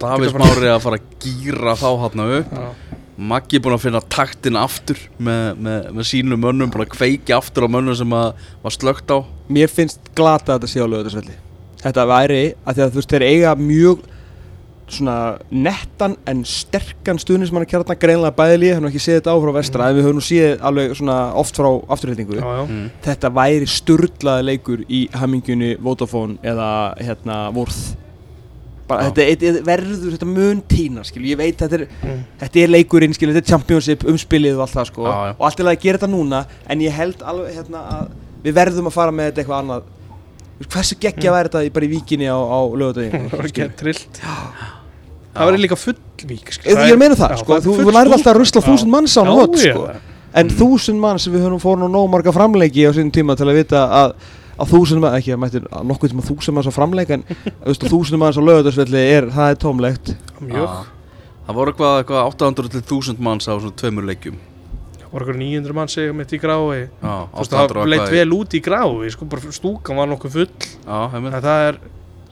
[0.06, 2.68] Davís Mári að fara að gýra þá hann upp Já.
[3.16, 7.32] Maggi er búin að finna taktin aftur með, með, með sínu mönnum, búin að kveiki
[7.36, 10.88] aftur á mönnum sem að var slögt á Mér finnst glata að þetta sé á
[10.92, 11.38] lögutasvelli
[11.86, 14.04] Þetta væri að því að þú veist þeir eiga mjög
[14.92, 19.38] svona nettan en sterkan stuðnismann að kjærna greinlega bæðili, hann har ekki séð þetta á
[19.42, 19.88] frá vestra mm.
[19.88, 22.84] en við höfum nú séð alveg svona oft frá afturhættingu mm.
[23.06, 26.70] þetta væri sturglaði leikur í hamingjunni Vodafone eða
[27.02, 27.80] hérna Vorð
[28.90, 32.22] bara, þetta, þetta verður þetta mun tína skilju, ég veit þetta er, mm.
[32.44, 35.34] þetta er leikurinn skilju, þetta er championship, umspilið og allt það sko, já, já.
[35.34, 38.08] og allt er að gera þetta núna en ég held alveg hérna að
[38.46, 39.92] við verðum að fara með þetta eitthvað annað.
[40.70, 41.36] Hversu geggja mm.
[41.36, 44.22] væri þetta bara í víkinni á, á lögutöðin það var ekki trillt
[45.36, 45.98] það var líka full
[46.30, 49.24] vík ég er að meina það, sko, þú, nærði alltaf að rusla þúsund manns á
[49.28, 49.90] nót sko,
[50.40, 53.60] en þúsund manns við höfum fórn og nóg marga framleiki á sínum tíma til að
[53.60, 54.16] vita að
[54.56, 57.24] að þúsundum að, ekki að mættir nokkuð sem að þúsundum að svo framleik en
[57.86, 60.12] þúsundum að svo lögadagsvelli er, það er tómlegt.
[60.42, 60.76] Mjög.
[61.46, 64.38] Það voru eitthvað, eitthvað 800 til 1000 manns á svona tveimur leikjum.
[65.02, 66.88] Það voru eitthvað 900 manns segja mitt í grái.
[67.02, 70.72] Það leitt vel út í grái sko, stúkan var nokkuð full.
[70.86, 71.84] Já, en það er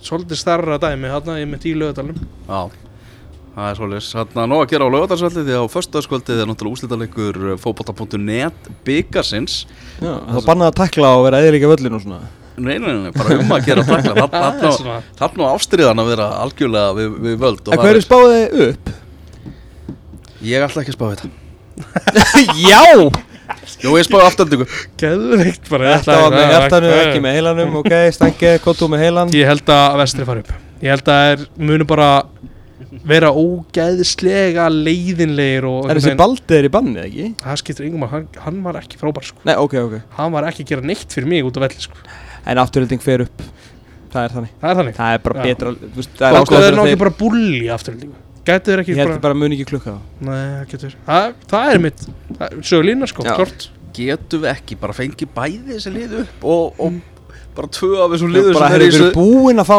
[0.04, 2.18] svolítið starra dæmi hérna í mitt í lögadalum
[2.50, 2.83] Já
[3.54, 6.48] Það er svolítið, þannig að ná að gera á lögadagsvelli því að á förstaðskvöldið er
[6.50, 9.58] náttúrulega úslítaleikur eh, fókbóta.net byggasins
[10.02, 12.22] Já, það bannaði að takla og vera eða líka völlin og svona.
[12.58, 14.26] Nei, nei, nei, bara um að gera takla
[15.20, 18.92] Þarna á ástriðan að vera algjörlega við, við völd En hverju spáði þið upp?
[20.50, 21.38] Ég ætla ekki að spáði þetta.
[22.74, 22.82] Já!
[23.84, 24.68] Jú, ég spáði afturöndingu
[25.02, 29.34] Gæðveikt bara Þetta var með hjartanu, ekki með heilanum Ok, stengið, kottu með heilan.
[29.38, 30.54] Ég held að vestri fari upp.
[30.84, 32.10] Ég held að það er munu bara
[33.08, 37.28] vera ógæðislega leiðinlegir og Er þessi Baldur í bannið ekki?
[37.44, 39.42] það skiptir yngum að hann, hann var ekki frábær sko.
[39.48, 41.98] Nei, ok, ok hann var ekki að gera neitt fyrir mig út af velli sko.
[42.46, 43.46] En afturhilding fer upp
[44.14, 45.44] Það er þannig það er þannig Það er bara Já.
[45.50, 48.92] betra þú veist, það er ástæða fyrir náttúrulega þeir- bara bulli afturhaldingu gætu þeir ekki
[48.94, 52.04] Ég held bara, bara muni ekki klukka það nei, það getur það, það er mitt,
[52.62, 53.34] sögulína sko, Já.
[53.40, 56.96] klart Getum við ekki bara fengið bæði þessi lið upp og, og
[57.58, 59.78] bara tvö af þessum liður Bara sem er í þessu búinn að fá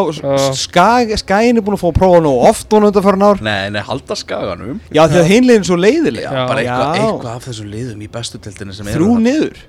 [0.58, 3.42] skag, Skagin er búinn að fá að prófa nú oft núna undan farin ár.
[3.44, 4.78] Nei, nei, halda skaganum.
[4.94, 8.40] Já, því að hinlegin svo leiðilega Já, bara eitthvað, eitthvað af þessum liðum í bestu
[8.46, 9.64] tildinni sem Þrjú eru niður?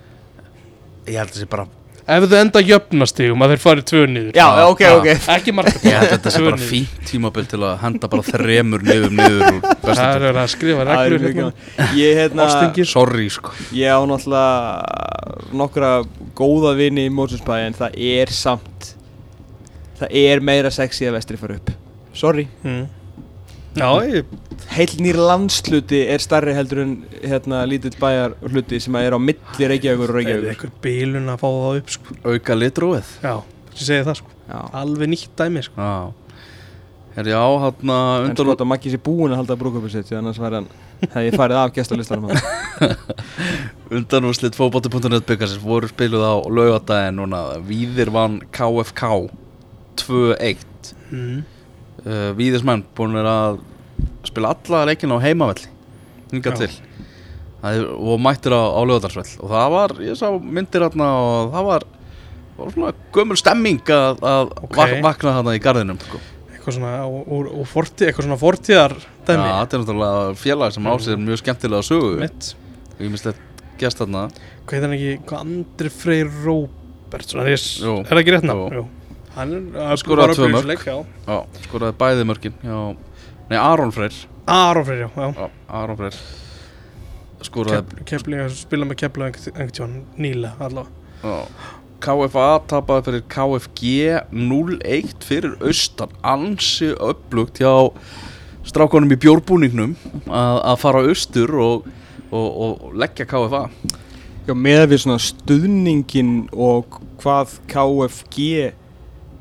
[1.06, 1.68] Ég held þessi bara
[2.06, 4.34] ef þau enda jöfnastigum að þeir fari tvö niður.
[4.38, 5.08] Já, ok, ok.
[5.36, 9.16] Ekki margt Ég held þetta sé bara fínt tímabil til að henda bara þremur niður
[9.20, 11.48] niður úr bestu það er að skrifa reglur hérna.
[11.98, 12.50] Ég hérna.
[12.92, 13.56] Sorry, sko.
[13.76, 15.96] Ég á náttúrulega nokkra
[16.38, 18.94] góða vini í Mósusbæ en það er samt
[20.00, 21.74] það er meira sexy að vestri fara upp.
[22.16, 22.48] Sorry.
[22.64, 22.86] Mm.
[23.76, 24.34] Já, ég,
[24.72, 29.70] Heil nýr landsluti er starri heldur en hérna lítill bæjar hluti sem er á milli
[29.72, 32.20] Reykjavíkur og það er Reykjavíkur eitthvað bilun að fá það upp sko.
[32.26, 33.34] Auka litróið já,
[33.72, 34.38] ég segi það sko.
[34.46, 35.76] Já alveg nýtt dæmi sko.
[35.82, 36.26] Já
[37.16, 40.18] Herri, já, hann En undan sko að Maggi sé búinn að halda brúköpið sitt því
[40.20, 40.68] annars væri hann
[41.06, 42.96] hefði ég farið af gestalistanum hann.
[43.96, 49.30] Undanúrslit fótbolti.net byggasins voru spiluð á laugadaginn núna Víðir vann KFK
[50.02, 50.66] 2-1
[51.12, 51.55] mm.
[52.06, 53.60] Uh, Víðismenn búin að
[54.26, 55.70] spila alla leikina á heimavelli
[56.32, 56.66] hingað Já.
[56.66, 57.02] til.
[57.62, 61.54] Það er, og mættir á, á laugardagsvell og það var, ég sá myndir hérna og
[61.54, 61.86] það var,
[62.60, 64.76] var svona gömul stemming að, að Ok.
[64.78, 66.20] vak, vakna þarna í garðinum sko.
[66.52, 70.86] eitthvað svona úr, úr forti, eitthvað svona fortíðar Já, dæmi þetta er náttúrulega félag sem
[70.90, 72.12] á sér mjög skemmtilega sögu.
[72.22, 72.52] Mitt.
[73.00, 74.28] Ég mislegt gest þarna.
[74.66, 77.96] Hvað heit hann ekki, hvað Andri Freyr Róbert svona, ég, Jú.
[78.04, 78.86] er það ekki rétt nafn?
[79.36, 80.98] Hann er Skoraði tvö.
[81.28, 82.80] Já, skoraði bæði mörkin já,
[83.50, 84.16] Nei, Aron Freyr
[84.48, 85.50] Aron Freyr, já, já.
[85.82, 86.20] Aron Freyr
[87.46, 91.36] skoraði Kefl, kefli, spila með kefla einhvern tímann nýla allavega Já.
[92.06, 93.92] KFA tapaði fyrir KFG
[94.36, 97.72] 0-1 fyrir austan ansi upplugt hjá
[98.66, 101.88] strákonum í bjórbúningnum að, að fara austur og,
[102.32, 103.66] og, og leggja KFA
[104.46, 108.50] Já, með við svona stuðningin og hvað KFG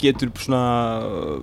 [0.04, 0.62] getur svona
[1.04, 1.38] uh,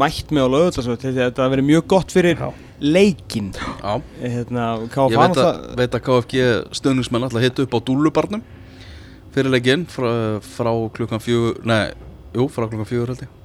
[0.00, 2.48] mætt með á lögutarsvöld þetta að vera mjög gott fyrir Já.
[2.80, 3.50] leikinn.
[3.54, 6.46] Já, hérna, ég veit að, veit að KFG
[6.80, 8.42] stöðningsmenn alltaf hitu upp á dúlubarnum
[9.32, 10.08] fyrir leikinn frá,
[10.44, 11.92] frá klukkan fjögur nei,
[12.36, 13.38] jú, frá klukkan fjögur held ég.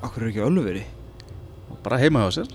[0.00, 0.82] Akkur er ekki Ölveri?
[1.84, 2.50] Bara heima hjá sér.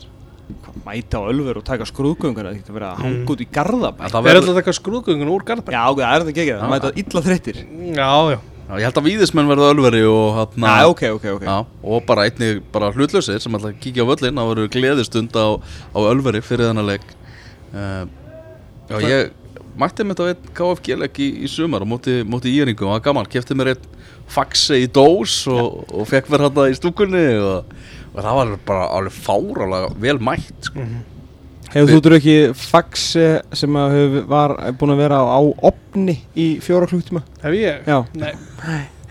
[0.86, 3.06] Mæta á Ölver og taka skrúðgöngur Það getur verið að Mm.
[3.06, 4.04] hanga út í Garðabæ.
[4.06, 6.58] En það verður- alltaf taka skrúðgöngun úr Garðbæk Já, ok, það er þetta ekki Já.
[6.62, 7.58] Það mæta illa þreyttir.
[7.96, 11.44] Já, já, Já, ég held að víðismenn verða ölveri og hann Já, ok, ok, ok.
[11.46, 15.48] Já, og bara einnig bara hlutlausir sem alltaf kíkja á völlin það verður gleðistund á,
[15.94, 17.06] á Ölveri fyrir þennan leik.
[17.76, 18.08] Uh,
[18.90, 19.34] Já, ég
[19.78, 23.30] mætti með þetta einn KFG-leik í, í sumar og móti, móti íringum, það var gaman,
[23.30, 23.90] kefti mér einn
[24.34, 27.76] faxi í dós og, og fekk mér hann í stúkunni og,
[28.14, 30.86] og það var bara alveg fáralega vel mætt sko.
[31.76, 36.18] Hefur þú drukkið fax eh, sem að hefur var búin að vera á, á opni
[36.32, 37.26] í fjóra klukktíma?
[37.44, 37.82] hef ég?
[37.90, 37.98] Já.
[38.16, 38.32] nei,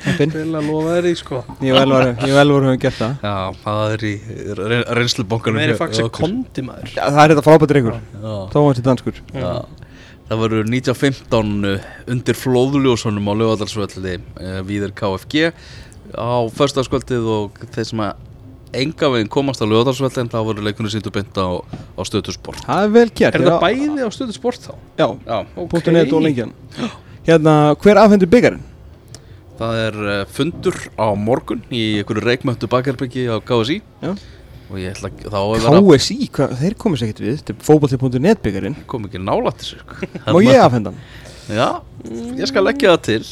[0.05, 0.33] Heppin.
[0.33, 2.35] vil að lofa þér í sko Ég vel var, ég
[2.69, 4.12] höfum gert það Já, það er í
[4.61, 8.35] re reynslubonkanum meiri hjá- faxi kondi maður Já, það er þetta frábært reykur Já.
[8.53, 9.55] Þá var þetta danskur Já,
[10.29, 15.51] það verður 1915 uh, undir flóðljósunum á lögadalsvöldi uh, Víðir KFG
[16.17, 18.31] á förstaskvöldið og þeir sem að
[18.83, 22.94] enga veginn komast á lögadalsvöldin þá verður leikunni síndu beint á, á stöðusport Það er
[22.98, 24.74] vel gert er ég það bæði á stöðu sport þá?
[24.98, 26.55] Já, Já, ok punktu net og lengjan
[27.24, 28.65] Hérna, hver afhendur byggarinn?
[29.59, 34.11] það er uh, fundur á morgun í einhverju reikmöntu bakherbyggi á KSI Já.
[34.11, 37.39] og ég ætla ekki, þá vera KSI, hvað, þeir komið sér ekkert við.
[37.40, 39.81] Þetta er fótbolti.net byggarinn kom ekki nálætt þessu.
[39.85, 40.11] Sko.
[40.35, 41.01] Má ég afhenda hann?
[41.44, 41.69] Já,
[42.40, 43.23] ég skal leggja það til.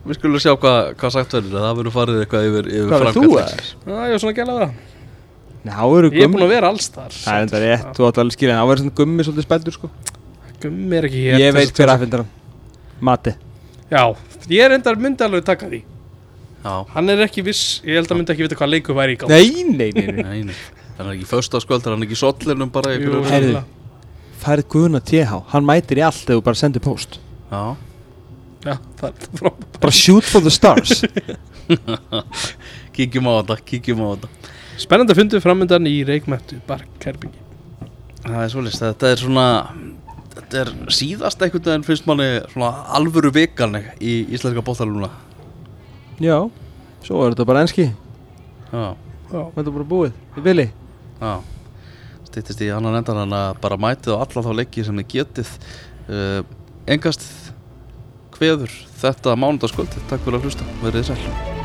[0.00, 1.58] Við skulum sjá hvað hva sagt verður.
[1.60, 3.42] Það verður farið eitthvað yfir, yfir Hvað er þú já,
[3.84, 4.89] ég var svona gæla að þá eru
[5.64, 8.60] ég er búin að vera alls þar Það er enda rétt, þú átt alveg skilja
[8.64, 9.90] verður svona gummi svolítið spældur sko.
[10.62, 12.30] Gummi er ekki hér Ég veit hver að- afhendar hann
[13.00, 13.34] Mati
[13.90, 14.02] já,
[14.48, 15.82] ég er endar myndi alveg taka því.
[16.64, 19.20] Já, hann er ekki viss, ég held að myndi ekki vita hvað leikur væri í
[19.20, 20.54] gátt Nei, nei, nei, nei.
[20.96, 23.62] Það er ekki föstaskvöld, það er ekki í sollinum bara í Jú, Heyrðu.
[24.40, 27.18] Færið Guðna TH Hann mætir í allt ef þú bara sendir post
[27.50, 27.76] Já,
[28.64, 29.80] já, það er frábært.
[29.80, 31.00] Bara shoot for the stars.
[32.94, 34.28] Kíkjum á þetta, kíkjum á þetta
[34.80, 37.48] Spennandi að fundu framöndan í Reykmættu Barkerbyggi
[38.26, 39.48] Það er svolítið, þetta er svona
[40.30, 45.10] Þetta er síðast einhvern veginn finnst manni svona alvöru vikan í íslenska bóttaluna
[46.20, 46.36] Já,
[47.00, 47.86] svo er þetta bara enski.
[48.68, 48.90] Já,
[49.30, 50.66] þetta er bara búið, í bili.
[51.16, 51.30] Já,
[52.28, 55.54] stýttist í annan endan en að bara mætið á alla þá leiki sem þið getið.
[56.10, 56.42] Uh,
[56.92, 57.24] engast
[58.36, 61.59] hveður þetta mánundaskvöld takk fyrir að hlusta, verið sæl